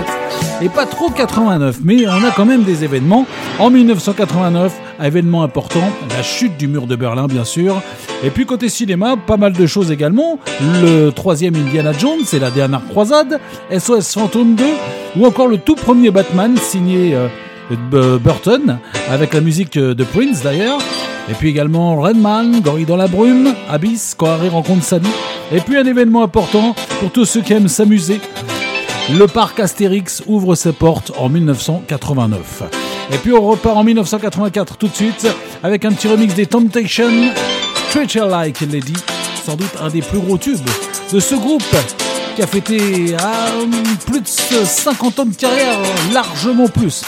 et 0.62 0.70
pas 0.70 0.86
trop 0.86 1.10
89, 1.10 1.78
mais 1.84 2.08
on 2.08 2.24
a 2.24 2.30
quand 2.36 2.46
même 2.46 2.62
des 2.62 2.84
événements. 2.84 3.26
En 3.58 3.72
1989, 3.72 4.72
un 5.00 5.06
événement 5.06 5.42
important, 5.42 5.90
la 6.16 6.22
chute 6.22 6.56
du 6.58 6.68
mur 6.68 6.86
de 6.86 6.96
Berlin 6.96 7.26
bien 7.26 7.46
sûr. 7.46 7.82
Et 8.24 8.30
puis 8.30 8.46
côté 8.46 8.70
cinéma, 8.70 9.16
pas 9.18 9.38
mal 9.38 9.54
de 9.54 9.66
choses 9.66 9.92
également. 9.92 10.38
Le 10.82 11.10
troisième 11.10 11.56
Indiana 11.56 11.92
Jones, 11.92 12.20
c'est 12.24 12.40
la 12.40 12.52
dernière 12.52 12.86
croisade, 12.88 13.40
SOS 13.76 14.14
Phantom 14.14 14.56
2, 14.56 14.64
ou 15.18 15.26
encore 15.26 15.48
le 15.48 15.58
tout 15.58 15.76
premier 15.76 16.12
Batman 16.12 16.56
signé 16.58 17.16
euh, 17.16 18.20
Burton, 18.20 18.78
avec 19.10 19.34
la 19.34 19.42
musique 19.42 19.78
euh, 19.78 19.96
de 19.96 20.04
Prince 20.04 20.44
d'ailleurs. 20.44 20.80
Et 21.30 21.34
puis 21.34 21.50
également 21.50 22.00
Redman, 22.00 22.62
Gorille 22.62 22.86
dans 22.86 22.98
la 22.98 23.08
brume, 23.08 23.54
Abyss, 23.70 24.16
Harry 24.22 24.50
rencontre 24.50 24.84
Sally. 24.84 25.10
Et 25.52 25.60
puis 25.60 25.78
un 25.78 25.86
événement 25.86 26.24
important 26.24 26.76
pour 27.00 27.12
tous 27.12 27.26
ceux 27.26 27.42
qui 27.42 27.54
aiment 27.54 27.68
s'amuser, 27.68 28.20
le 29.10 29.26
parc 29.26 29.60
Astérix 29.60 30.24
ouvre 30.28 30.56
ses 30.56 30.74
portes 30.74 31.12
en 31.18 31.30
1989. 31.30 32.64
Et 33.14 33.18
puis 33.18 33.34
on 33.34 33.42
repart 33.42 33.78
en 33.78 33.84
1984 33.84 34.78
tout 34.78 34.88
de 34.88 34.96
suite 34.96 35.28
avec 35.64 35.86
un 35.86 35.92
petit 35.92 36.08
remix 36.08 36.34
des 36.34 36.46
Temptations, 36.46 37.32
Treat 37.90 38.16
Her 38.16 38.28
Like 38.28 38.62
Lady, 38.62 38.94
sans 39.44 39.56
doute 39.56 39.72
un 39.82 39.90
des 39.90 40.02
plus 40.02 40.20
gros 40.20 40.38
tubes 40.38 40.60
de 41.12 41.20
ce 41.20 41.36
groupe 41.36 41.64
qui 42.36 42.42
a 42.42 42.48
fêté 42.48 43.16
ah, 43.20 43.48
plus 44.06 44.22
de 44.22 44.66
50 44.66 45.20
ans 45.20 45.26
de 45.26 45.36
carrière, 45.36 45.78
largement 46.14 46.68
plus. 46.68 47.04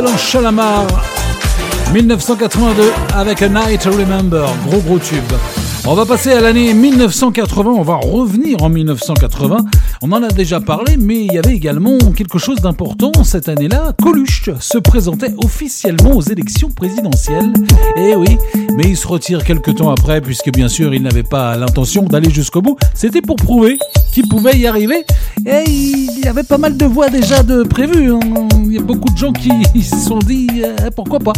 Excellent 0.00 0.16
Chalamar 0.16 0.86
1982 1.92 2.90
avec 3.14 3.42
A 3.42 3.48
Night 3.50 3.82
to 3.82 3.90
Remember, 3.90 4.48
gros 4.66 4.80
gros 4.80 4.98
tube. 4.98 5.20
On 5.86 5.94
va 5.94 6.06
passer 6.06 6.32
à 6.32 6.40
l'année 6.40 6.72
1980, 6.72 7.70
on 7.70 7.82
va 7.82 7.96
revenir 7.96 8.62
en 8.62 8.70
1980. 8.70 9.58
On 10.00 10.12
en 10.12 10.22
a 10.22 10.28
déjà 10.28 10.58
parlé, 10.58 10.96
mais 10.96 11.26
il 11.26 11.34
y 11.34 11.38
avait 11.38 11.54
également 11.54 11.98
quelque 12.16 12.38
chose 12.38 12.60
d'important 12.62 13.12
cette 13.24 13.50
année-là. 13.50 13.92
Coluche 14.02 14.48
se 14.58 14.78
présentait 14.78 15.34
officiellement 15.44 16.12
aux 16.16 16.22
élections 16.22 16.70
présidentielles. 16.70 17.52
Eh 17.98 18.16
oui, 18.16 18.38
mais 18.76 18.84
il 18.84 18.96
se 18.96 19.06
retire 19.06 19.44
quelques 19.44 19.74
temps 19.74 19.90
après, 19.90 20.22
puisque 20.22 20.50
bien 20.50 20.68
sûr 20.68 20.94
il 20.94 21.02
n'avait 21.02 21.24
pas 21.24 21.58
l'intention 21.58 22.04
d'aller 22.04 22.30
jusqu'au 22.30 22.62
bout. 22.62 22.78
C'était 22.94 23.20
pour 23.20 23.36
prouver 23.36 23.78
qu'il 24.12 24.26
pouvait 24.28 24.56
y 24.56 24.66
arriver. 24.66 25.04
Et 25.44 25.64
il 25.68 26.20
y 26.24 26.26
avait 26.26 26.42
pas 26.42 26.56
mal 26.56 26.78
de 26.78 26.86
voix 26.86 27.10
déjà 27.10 27.42
de 27.42 27.64
prévues. 27.64 28.14
hein. 28.14 28.48
Il 28.70 28.76
y 28.76 28.78
a 28.78 28.82
beaucoup 28.82 29.12
de 29.12 29.18
gens 29.18 29.32
qui 29.32 29.82
se 29.82 29.96
sont 29.96 30.20
dit 30.20 30.46
euh, 30.64 30.90
pourquoi 30.94 31.18
pas. 31.18 31.32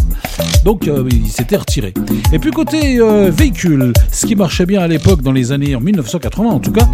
Donc 0.66 0.86
euh, 0.86 1.08
il 1.10 1.28
s'était 1.28 1.56
retiré. 1.56 1.94
Et 2.30 2.38
puis 2.38 2.50
côté 2.50 2.98
euh, 2.98 3.30
véhicule, 3.30 3.94
ce 4.10 4.26
qui 4.26 4.36
marchait 4.36 4.66
bien 4.66 4.82
à 4.82 4.86
l'époque 4.86 5.22
dans 5.22 5.32
les 5.32 5.50
années 5.50 5.74
en 5.74 5.80
1980 5.80 6.50
en 6.50 6.58
tout 6.58 6.72
cas, 6.72 6.86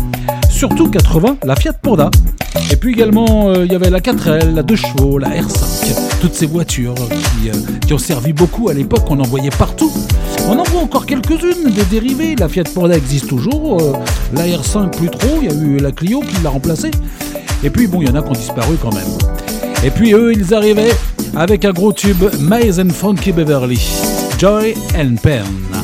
surtout 0.48 0.89
80, 0.89 1.39
la 1.43 1.56
Fiat 1.56 1.73
Panda. 1.73 2.09
Et 2.70 2.77
puis 2.77 2.93
également 2.93 3.48
euh, 3.48 3.65
il 3.66 3.73
y 3.73 3.74
avait 3.74 3.90
la 3.90 3.98
4L, 3.98 4.55
la 4.55 4.62
2 4.62 4.77
chevaux, 4.77 5.19
la 5.19 5.31
R5, 5.31 6.20
toutes 6.20 6.35
ces 6.35 6.47
voitures 6.47 6.94
qui, 6.94 7.51
qui 7.85 7.93
ont 7.93 7.98
servi 7.98 8.32
beaucoup 8.32 8.69
à 8.69 8.74
l'époque, 8.74 9.10
on 9.10 9.19
en 9.19 9.27
voyait 9.27 9.51
partout. 9.51 9.90
On 10.48 10.56
en 10.56 10.62
voit 10.62 10.82
encore 10.82 11.05
quelques-unes 11.05 11.73
des 11.74 11.85
dérivés. 11.90 12.36
La 12.36 12.48
Fiat 12.48 12.62
Panda 12.73 12.97
existe 12.97 13.27
toujours, 13.27 13.82
la 14.32 14.44
R5 14.44 14.97
plus 14.97 15.10
trop, 15.10 15.40
il 15.43 15.48
y 15.48 15.52
a 15.52 15.55
eu 15.55 15.78
la 15.78 15.90
Clio 15.90 16.20
qui 16.20 16.40
l'a 16.44 16.51
remplacée. 16.51 16.93
Et 17.65 17.70
puis 17.70 17.89
bon, 17.89 18.02
il 18.02 18.09
y 18.09 18.10
en 18.10 18.15
a 18.15 18.23
qui 18.23 18.28
ont 18.28 18.35
disparu 18.35 18.77
quand 18.81 18.94
même. 18.94 19.38
Et 19.84 19.90
puis 19.90 20.12
eux, 20.12 20.32
ils 20.32 20.55
arrivaient 20.55 20.94
avec 21.36 21.64
un 21.64 21.72
gros 21.72 21.92
tube 21.92 22.24
Maze 22.40 22.80
and 22.80 22.90
Funky 22.90 23.32
Beverly, 23.32 23.80
Joy 24.38 24.74
and 24.96 25.16
Pen. 25.22 25.77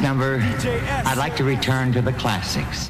Next 0.00 0.08
number, 0.08 0.40
I'd 1.06 1.18
like 1.18 1.36
to 1.36 1.44
return 1.44 1.92
to 1.92 2.02
the 2.02 2.12
classics. 2.12 2.89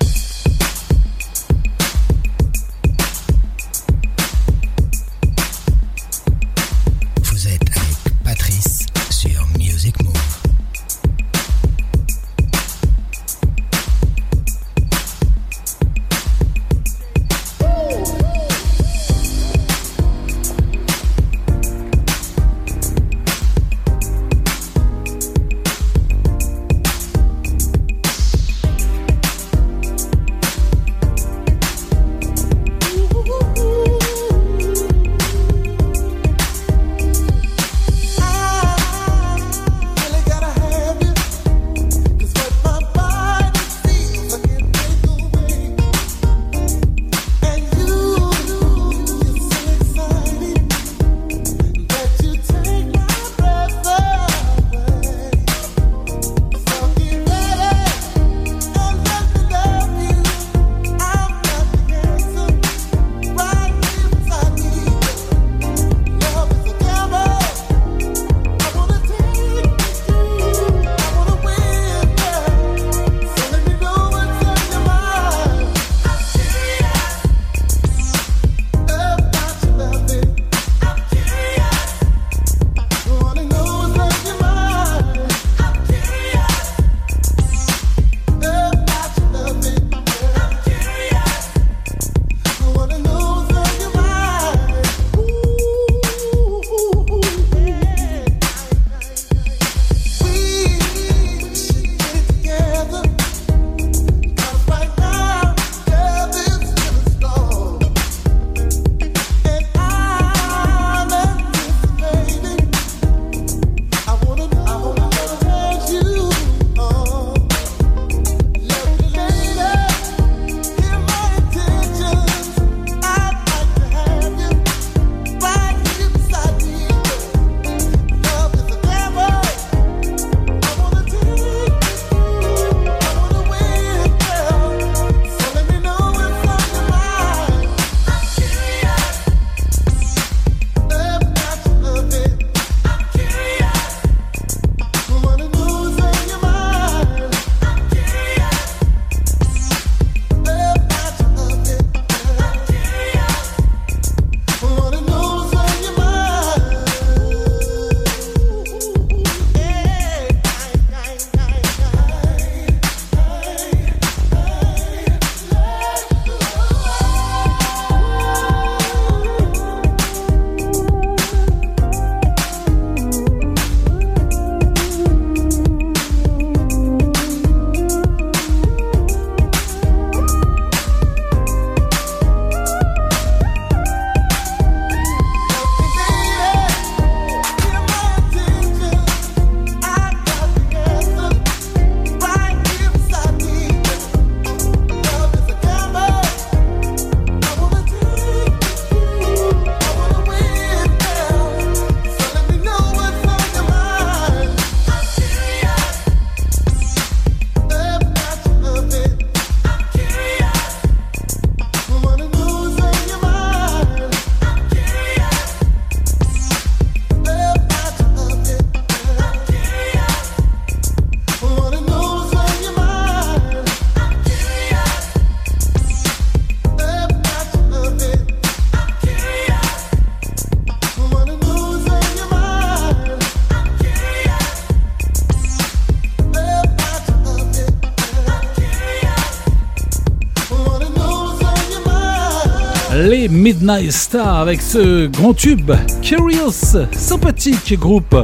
Midnight 243.53 243.91
Stars 243.91 244.37
avec 244.37 244.62
ce 244.62 245.09
grand 245.09 245.35
tube 245.35 245.73
Curious, 246.03 246.77
sympathique 246.93 247.77
groupe 247.77 248.15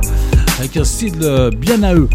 avec 0.61 0.77
un 0.77 0.85
style 0.85 1.19
euh, 1.21 1.51
bien 1.51 1.83
à 1.83 1.97
eux. 1.97 2.09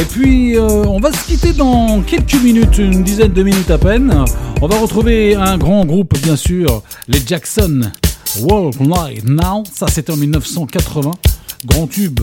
Et 0.00 0.04
puis 0.04 0.56
euh, 0.56 0.82
on 0.88 0.98
va 0.98 1.12
se 1.12 1.24
quitter 1.28 1.52
dans 1.52 2.02
quelques 2.02 2.42
minutes, 2.42 2.78
une 2.78 3.04
dizaine 3.04 3.32
de 3.32 3.42
minutes 3.44 3.70
à 3.70 3.78
peine. 3.78 4.24
On 4.60 4.66
va 4.66 4.80
retrouver 4.80 5.36
un 5.36 5.56
grand 5.58 5.84
groupe 5.84 6.20
bien 6.24 6.34
sûr, 6.34 6.82
les 7.06 7.20
Jackson 7.24 7.82
World 8.40 8.80
Light 8.80 9.22
Now, 9.24 9.62
ça 9.72 9.86
c'était 9.86 10.12
en 10.12 10.16
1980, 10.16 11.12
grand 11.66 11.86
tube 11.86 12.18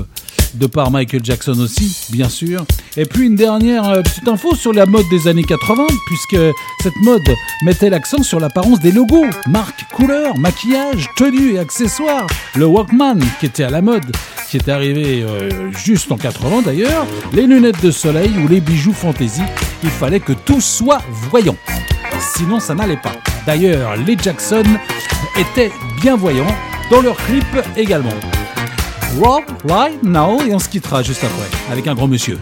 de 0.55 0.67
par 0.67 0.91
Michael 0.91 1.23
Jackson 1.23 1.57
aussi, 1.57 2.07
bien 2.09 2.27
sûr. 2.27 2.65
Et 2.97 3.05
puis 3.05 3.27
une 3.27 3.35
dernière 3.35 3.87
euh, 3.87 4.01
petite 4.01 4.27
info 4.27 4.53
sur 4.53 4.73
la 4.73 4.85
mode 4.85 5.05
des 5.09 5.29
années 5.29 5.45
80, 5.45 5.87
puisque 6.07 6.37
cette 6.83 6.95
mode 7.03 7.21
mettait 7.63 7.89
l'accent 7.89 8.21
sur 8.21 8.39
l'apparence 8.39 8.81
des 8.81 8.91
logos, 8.91 9.27
marques, 9.47 9.85
couleurs, 9.93 10.37
maquillage, 10.37 11.07
tenues 11.15 11.53
et 11.53 11.59
accessoires. 11.59 12.27
Le 12.55 12.65
Walkman, 12.65 13.19
qui 13.39 13.45
était 13.45 13.63
à 13.63 13.69
la 13.69 13.81
mode, 13.81 14.11
qui 14.49 14.57
est 14.57 14.67
arrivé 14.67 15.23
euh, 15.23 15.71
juste 15.71 16.11
en 16.11 16.17
80 16.17 16.63
d'ailleurs, 16.63 17.07
les 17.31 17.47
lunettes 17.47 17.81
de 17.81 17.91
soleil 17.91 18.31
ou 18.43 18.49
les 18.49 18.59
bijoux 18.59 18.93
fantaisie, 18.93 19.41
il 19.83 19.89
fallait 19.89 20.19
que 20.19 20.33
tout 20.33 20.59
soit 20.59 21.01
voyant. 21.09 21.55
sinon 22.35 22.59
ça 22.59 22.75
n'allait 22.75 22.97
pas. 22.97 23.13
D'ailleurs, 23.45 23.95
les 24.05 24.17
Jackson 24.21 24.63
étaient 25.39 25.71
bien 26.01 26.17
voyants 26.17 26.55
dans 26.91 27.01
leur 27.01 27.15
clip 27.15 27.45
également. 27.77 28.09
Rob 29.17 29.43
Right 29.63 30.03
Now 30.03 30.41
et 30.41 30.53
on 30.53 30.59
se 30.59 30.67
quittera 30.67 31.03
juste 31.03 31.23
après 31.23 31.71
avec 31.71 31.87
un 31.87 31.95
grand 31.95 32.07
monsieur. 32.07 32.37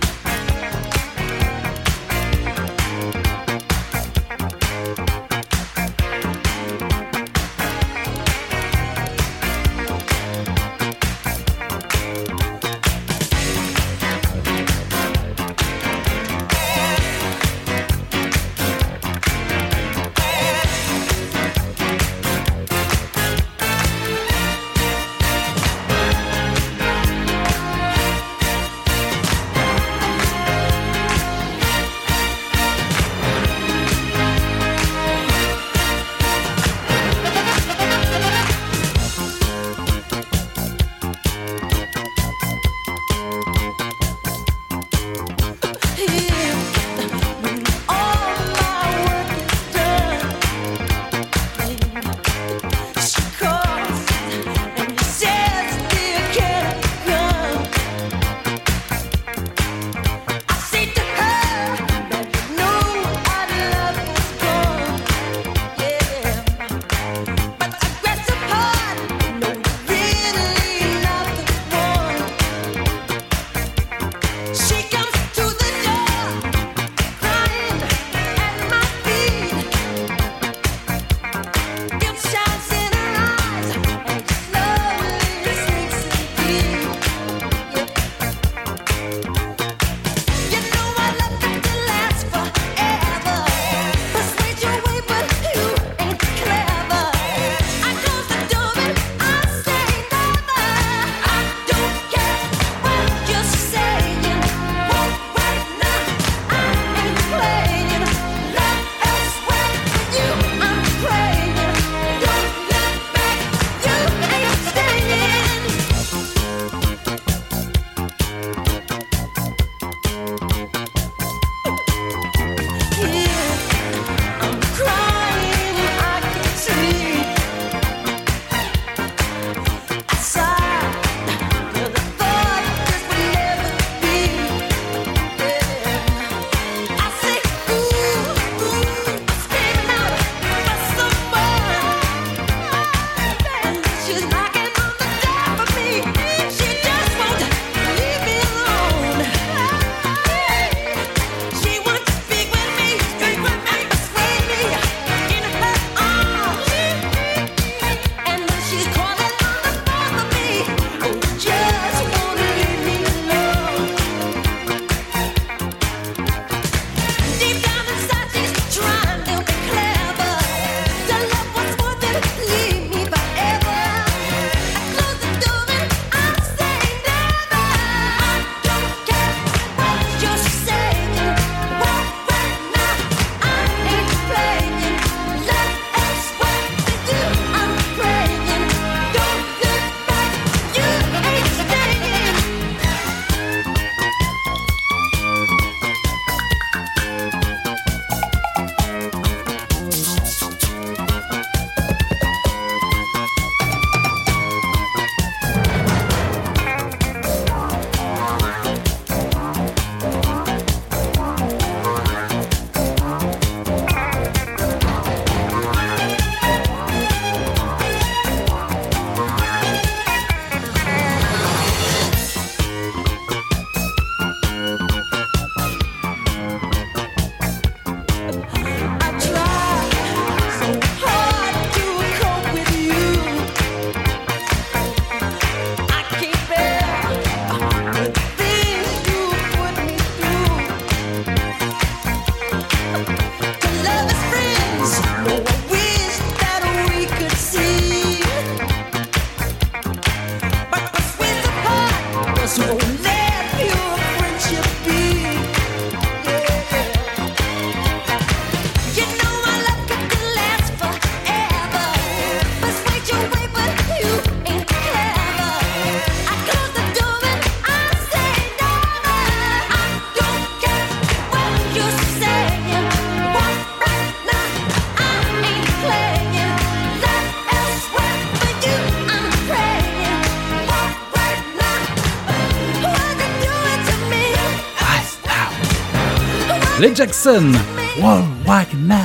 Jackson, 287.00 287.54
World 288.02 288.26
Wide 288.46 288.68
Now. 288.86 288.98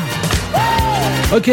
Ok. 1.33 1.49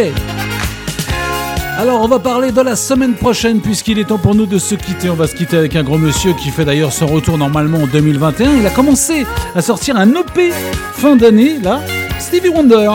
Alors 1.78 2.02
on 2.02 2.08
va 2.08 2.18
parler 2.18 2.52
de 2.52 2.62
la 2.62 2.76
semaine 2.76 3.14
prochaine 3.14 3.60
puisqu'il 3.60 4.00
est 4.00 4.06
temps 4.06 4.18
pour 4.18 4.34
nous 4.34 4.48
de 4.48 4.58
se 4.58 4.74
quitter. 4.74 5.12
On 5.12 5.14
va 5.14 5.28
se 5.28 5.36
quitter 5.36 5.56
avec 5.56 5.76
un 5.76 5.84
gros 5.84 6.00
monsieur 6.00 6.34
qui 6.34 6.50
fait 6.50 6.66
d'ailleurs 6.66 6.94
son 6.94 7.06
retour 7.06 7.38
normalement 7.38 7.84
en 7.84 7.86
2021. 7.86 8.56
Il 8.56 8.66
a 8.66 8.72
commencé 8.72 9.28
à 9.54 9.62
sortir 9.62 9.98
un 9.98 10.10
EP 10.16 10.52
fin 10.94 11.16
d'année 11.16 11.60
là, 11.60 11.80
Stevie 12.18 12.50
Wonder. 12.50 12.90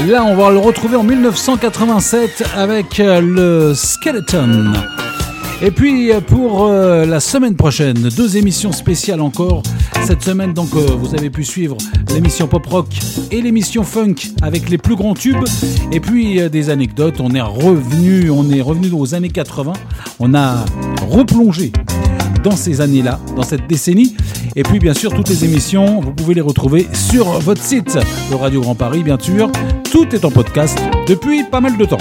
Et 0.00 0.10
là 0.10 0.24
on 0.24 0.34
va 0.34 0.50
le 0.50 0.58
retrouver 0.58 0.96
en 0.96 1.04
1987 1.04 2.48
avec 2.56 2.98
euh, 2.98 3.20
le 3.20 3.74
Skeleton. 3.76 4.72
Et 5.62 5.70
puis 5.70 6.10
euh, 6.10 6.20
pour 6.20 6.66
euh, 6.66 7.06
la 7.06 7.20
semaine 7.20 7.54
prochaine, 7.54 8.08
deux 8.16 8.36
émissions 8.36 8.72
spéciales 8.72 9.20
encore. 9.20 9.62
Cette 10.04 10.22
semaine, 10.22 10.52
donc, 10.52 10.68
vous 10.68 11.16
avez 11.16 11.30
pu 11.30 11.42
suivre 11.42 11.76
l'émission 12.16 12.46
Pop 12.46 12.64
Rock 12.64 12.86
et 13.30 13.42
l'émission 13.42 13.84
Funk 13.84 14.14
avec 14.40 14.70
les 14.70 14.78
plus 14.78 14.96
grands 14.96 15.12
tubes. 15.12 15.44
Et 15.92 16.00
puis 16.00 16.40
euh, 16.40 16.48
des 16.48 16.70
anecdotes. 16.70 17.20
On 17.20 17.34
est 17.34 17.42
revenu, 17.42 18.30
on 18.30 18.50
est 18.50 18.62
revenu 18.62 18.90
aux 18.94 19.14
années 19.14 19.28
80. 19.28 19.74
On 20.18 20.32
a 20.32 20.64
replongé 21.10 21.72
dans 22.42 22.56
ces 22.56 22.80
années-là, 22.80 23.20
dans 23.36 23.42
cette 23.42 23.66
décennie. 23.66 24.16
Et 24.54 24.62
puis 24.62 24.78
bien 24.78 24.94
sûr, 24.94 25.12
toutes 25.12 25.28
les 25.28 25.44
émissions, 25.44 26.00
vous 26.00 26.12
pouvez 26.12 26.32
les 26.32 26.40
retrouver 26.40 26.86
sur 26.94 27.26
votre 27.40 27.62
site 27.62 27.98
de 28.30 28.34
Radio 28.34 28.62
Grand 28.62 28.74
Paris, 28.74 29.02
bien 29.02 29.18
sûr. 29.20 29.52
Tout 29.90 30.14
est 30.14 30.24
en 30.24 30.30
podcast 30.30 30.78
depuis 31.06 31.44
pas 31.44 31.60
mal 31.60 31.76
de 31.76 31.84
temps. 31.84 31.98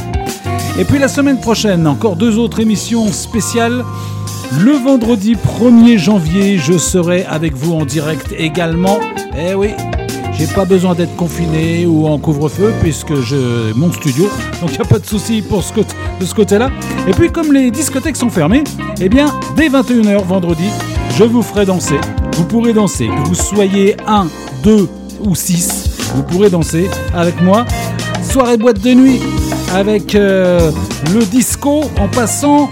Et 0.80 0.86
puis 0.86 0.98
la 0.98 1.10
semaine 1.10 1.42
prochaine, 1.42 1.86
encore 1.88 2.16
deux 2.16 2.38
autres 2.38 2.62
émissions 2.62 3.12
spéciales. 3.12 3.84
Le 4.62 4.72
vendredi 4.72 5.36
1er 5.36 5.98
janvier, 5.98 6.58
je 6.58 6.78
serai 6.78 7.26
avec 7.26 7.54
vous 7.54 7.74
en 7.74 7.84
direct 7.84 8.34
également. 8.38 9.00
Eh 9.38 9.54
oui, 9.54 9.72
j'ai 10.38 10.48
pas 10.48 10.66
besoin 10.66 10.96
d'être 10.96 11.16
confiné 11.16 11.86
ou 11.86 12.08
en 12.08 12.18
couvre-feu 12.18 12.74
puisque 12.82 13.16
je 13.22 13.74
mon 13.74 13.92
studio, 13.92 14.30
donc 14.62 14.72
il 14.72 14.80
n'y 14.80 14.86
a 14.86 14.86
pas 14.86 15.00
de 15.00 15.06
souci 15.06 15.42
pour 15.42 15.64
ce 15.64 15.74
côté, 15.74 15.96
de 16.20 16.26
ce 16.26 16.36
côté-là. 16.36 16.70
Et 17.08 17.12
puis 17.12 17.32
comme 17.32 17.54
les 17.54 17.72
discothèques 17.72 18.18
sont 18.18 18.30
fermées, 18.30 18.64
eh 19.00 19.10
bien 19.10 19.34
dès 19.56 19.70
21h 19.70 20.24
vendredi, 20.24 20.70
je 21.18 21.24
vous 21.24 21.42
ferai 21.42 21.66
danser. 21.66 22.00
Vous 22.34 22.46
pourrez 22.46 22.74
danser, 22.74 23.08
que 23.08 23.28
vous 23.30 23.36
soyez 23.36 23.96
1, 24.08 24.28
2 24.64 24.90
ou 25.26 25.36
6, 25.36 26.12
vous 26.16 26.24
pourrez 26.24 26.50
danser 26.50 26.90
avec 27.14 27.42
moi. 27.42 27.66
Soirée 28.24 28.58
boîte 28.58 28.82
de 28.82 28.94
nuit 28.94 29.22
avec 29.74 30.16
euh, 30.16 30.72
le 31.14 31.24
disco 31.26 31.84
en 32.00 32.08
passant 32.08 32.70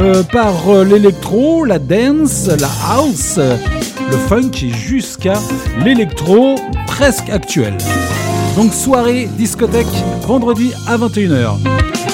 euh, 0.00 0.22
par 0.24 0.68
euh, 0.68 0.84
l'électro, 0.84 1.64
la 1.64 1.78
dance, 1.78 2.48
la 2.48 2.70
house, 2.90 3.38
le 3.38 4.16
funk 4.28 4.52
jusqu'à 4.54 5.34
l'électro 5.84 6.56
presque 6.96 7.28
actuel. 7.28 7.76
Donc 8.56 8.72
soirée 8.72 9.28
discothèque 9.36 9.88
vendredi 10.28 10.72
à 10.86 10.96
21h. 10.96 11.56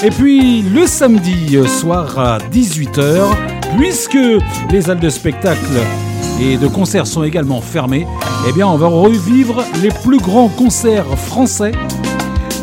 Et 0.03 0.09
puis 0.09 0.63
le 0.63 0.87
samedi 0.87 1.55
euh, 1.55 1.67
soir 1.67 2.17
à 2.17 2.39
18h, 2.39 3.21
puisque 3.77 4.17
les 4.71 4.81
salles 4.81 4.99
de 4.99 5.09
spectacle 5.09 5.77
et 6.41 6.57
de 6.57 6.67
concerts 6.67 7.05
sont 7.05 7.23
également 7.23 7.61
fermées, 7.61 8.07
eh 8.49 8.53
bien 8.53 8.67
on 8.67 8.75
va 8.75 8.87
revivre 8.87 9.63
les 9.83 9.89
plus 10.03 10.17
grands 10.17 10.49
concerts 10.49 11.15
français 11.15 11.73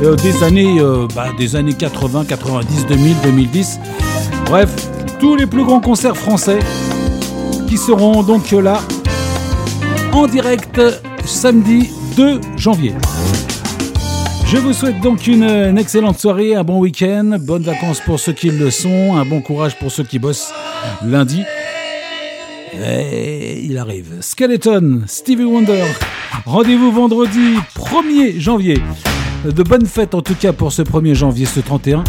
euh, 0.02 0.16
des 0.16 0.42
années 0.42 0.80
euh, 0.80 1.06
bah, 1.14 1.28
des 1.38 1.54
années 1.54 1.74
80, 1.74 2.24
90, 2.24 2.86
2000, 2.86 3.14
2010. 3.22 3.78
Bref, 4.46 4.70
tous 5.20 5.36
les 5.36 5.46
plus 5.46 5.64
grands 5.64 5.80
concerts 5.80 6.16
français 6.16 6.58
qui 7.68 7.76
seront 7.76 8.24
donc 8.24 8.50
là 8.50 8.80
en 10.12 10.26
direct 10.26 10.80
samedi 11.24 11.90
2 12.18 12.40
janvier. 12.56 12.94
Je 14.44 14.56
vous 14.56 14.72
souhaite 14.72 15.00
donc 15.00 15.28
une, 15.28 15.44
une 15.44 15.78
excellente 15.78 16.18
soirée, 16.18 16.56
un 16.56 16.64
bon 16.64 16.80
week-end, 16.80 17.36
bonnes 17.40 17.62
vacances 17.62 18.00
pour 18.00 18.18
ceux 18.18 18.32
qui 18.32 18.50
le 18.50 18.72
sont, 18.72 19.14
un 19.14 19.24
bon 19.24 19.40
courage 19.40 19.78
pour 19.78 19.92
ceux 19.92 20.02
qui 20.02 20.18
bossent 20.18 20.52
lundi. 21.04 21.44
Et 22.74 23.60
il 23.64 23.78
arrive. 23.78 24.16
Skeleton, 24.20 25.02
Stevie 25.06 25.44
Wonder. 25.44 25.84
Rendez-vous 26.44 26.90
vendredi 26.90 27.54
1er 27.76 28.40
janvier. 28.40 28.82
De 29.44 29.62
bonnes 29.62 29.86
fêtes 29.86 30.16
en 30.16 30.20
tout 30.20 30.34
cas 30.34 30.52
pour 30.52 30.72
ce 30.72 30.82
1er 30.82 31.14
janvier, 31.14 31.46
ce 31.46 31.60
31. 31.60 32.02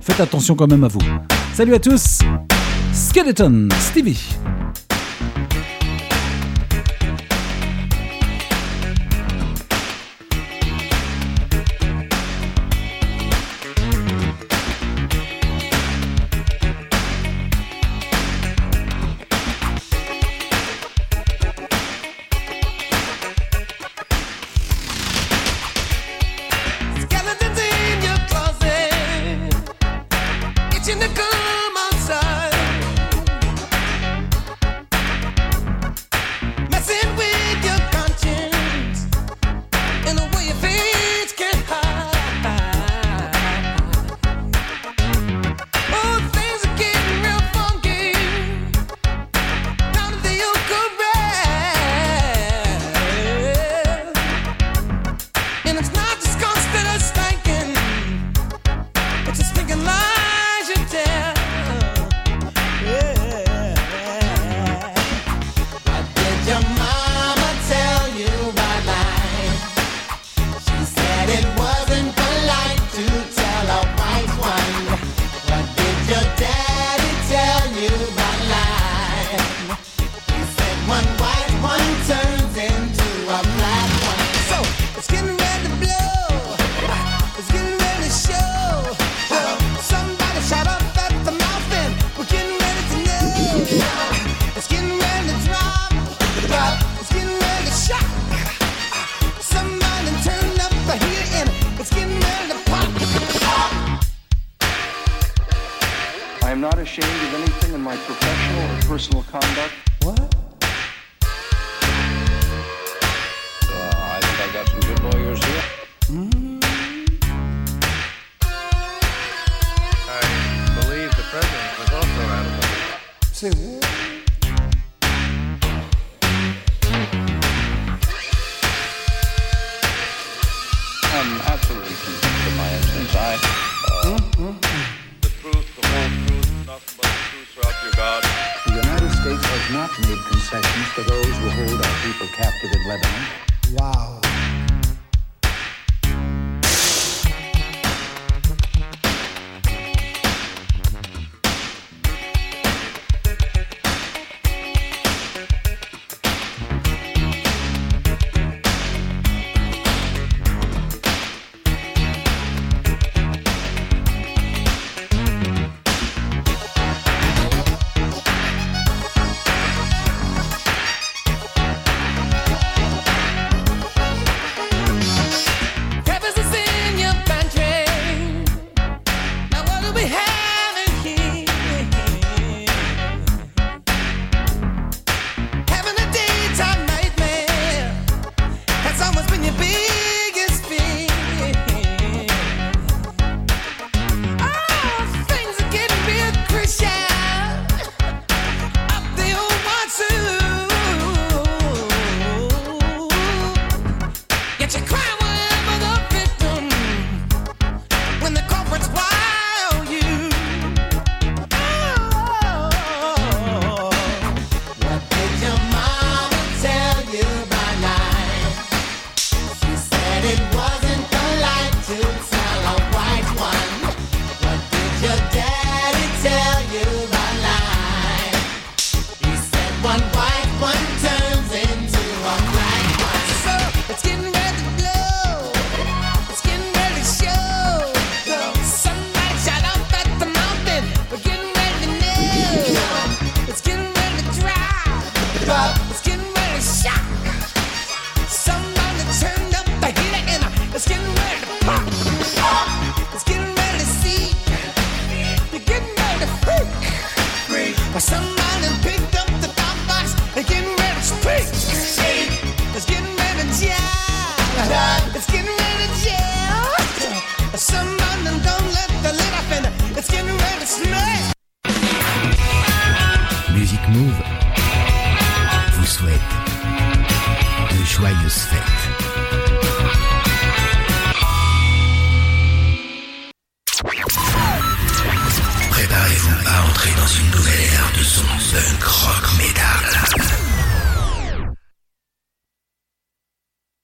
Faites 0.00 0.18
attention 0.18 0.56
quand 0.56 0.66
même 0.66 0.82
à 0.82 0.88
vous. 0.88 0.98
Salut 1.54 1.74
à 1.74 1.78
tous. 1.78 2.18
Skeleton, 2.92 3.68
Stevie. 3.78 4.18